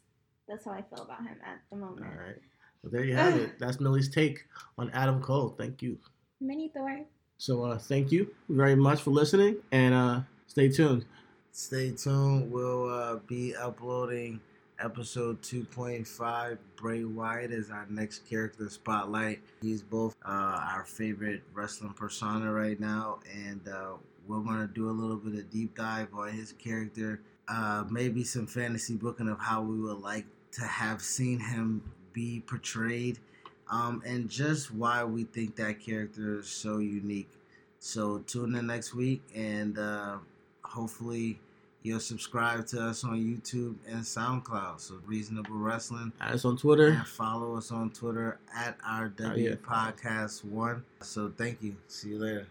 that's 0.49 0.65
how 0.65 0.73
I 0.73 0.83
feel 0.83 1.05
about 1.05 1.21
him 1.21 1.37
at 1.45 1.61
the 1.71 1.77
moment. 1.77 2.07
right. 2.07 2.37
Well, 2.83 2.93
there 2.93 3.05
you 3.05 3.15
have 3.15 3.35
it. 3.37 3.53
That's 3.59 3.81
Millie's 3.81 4.09
take 4.09 4.47
on 4.79 4.91
Adam 4.95 5.21
Cole. 5.21 5.55
Thank 5.59 5.83
you. 5.83 5.99
Mini 6.41 6.71
Thor. 6.75 7.01
So, 7.37 7.65
uh, 7.65 7.79
thank 7.79 8.13
you 8.13 8.33
very 8.49 8.77
much 8.77 9.03
for 9.03 9.11
listening, 9.11 9.57
and 9.73 9.95
uh, 9.95 10.21
stay 10.47 10.69
tuned. 10.69 11.05
Stay 11.53 11.91
tuned. 11.91 12.51
We'll 12.51 12.89
uh, 12.89 13.17
be 13.27 13.55
uploading 13.55 14.41
episode 14.81 15.41
2.5. 15.43 16.59
Bray 16.77 17.05
Wyatt 17.05 17.51
is 17.51 17.71
our 17.71 17.87
next 17.91 18.29
character 18.29 18.69
spotlight. 18.69 19.41
He's 19.61 19.83
both 19.83 20.17
uh, 20.25 20.29
our 20.29 20.85
favorite 20.85 21.43
wrestling 21.53 21.93
persona 21.95 22.53
right 22.53 22.79
now, 22.79 23.19
and 23.33 23.61
uh, 23.69 23.95
we're 24.29 24.41
going 24.41 24.61
to 24.61 24.73
do 24.73 24.89
a 24.89 24.93
little 24.93 25.17
bit 25.17 25.39
of 25.39 25.51
deep 25.51 25.75
dive 25.77 26.09
on 26.15 26.31
his 26.31 26.53
character. 26.53 27.21
Uh, 27.49 27.85
maybe 27.91 28.23
some 28.23 28.47
fantasy 28.47 28.95
booking 28.95 29.29
of 29.29 29.39
how 29.41 29.63
we 29.63 29.81
would 29.81 30.01
like 30.01 30.27
to 30.53 30.63
have 30.65 31.01
seen 31.03 31.41
him 31.41 31.83
be 32.13 32.41
portrayed, 32.47 33.19
um, 33.71 34.03
and 34.05 34.29
just 34.29 34.71
why 34.73 35.03
we 35.05 35.25
think 35.25 35.57
that 35.57 35.81
character 35.81 36.39
is 36.41 36.47
so 36.49 36.79
unique. 36.79 37.31
So 37.79 38.19
tune 38.19 38.55
in 38.57 38.67
next 38.67 38.95
week, 38.95 39.23
and 39.35 39.79
uh, 39.79 40.17
hopefully 40.65 41.39
you'll 41.83 42.01
subscribe 42.01 42.67
to 42.67 42.81
us 42.83 43.05
on 43.05 43.17
YouTube 43.17 43.77
and 43.87 44.01
SoundCloud. 44.03 44.81
So 44.81 45.01
Reasonable 45.07 45.55
Wrestling. 45.57 46.13
Add 46.21 46.35
us 46.35 46.45
on 46.45 46.57
Twitter. 46.57 46.89
And 46.89 47.07
follow 47.07 47.57
us 47.57 47.71
on 47.71 47.91
Twitter 47.91 48.41
at 48.55 48.77
our 48.85 49.07
Oh, 49.07 49.29
W 49.29 49.51
yeah. 49.51 49.55
Podcast 49.57 50.45
One. 50.45 50.85
So 51.03 51.33
thank 51.39 51.63
you. 51.63 51.77
See 51.87 52.11
you 52.11 52.19
later. 52.19 52.49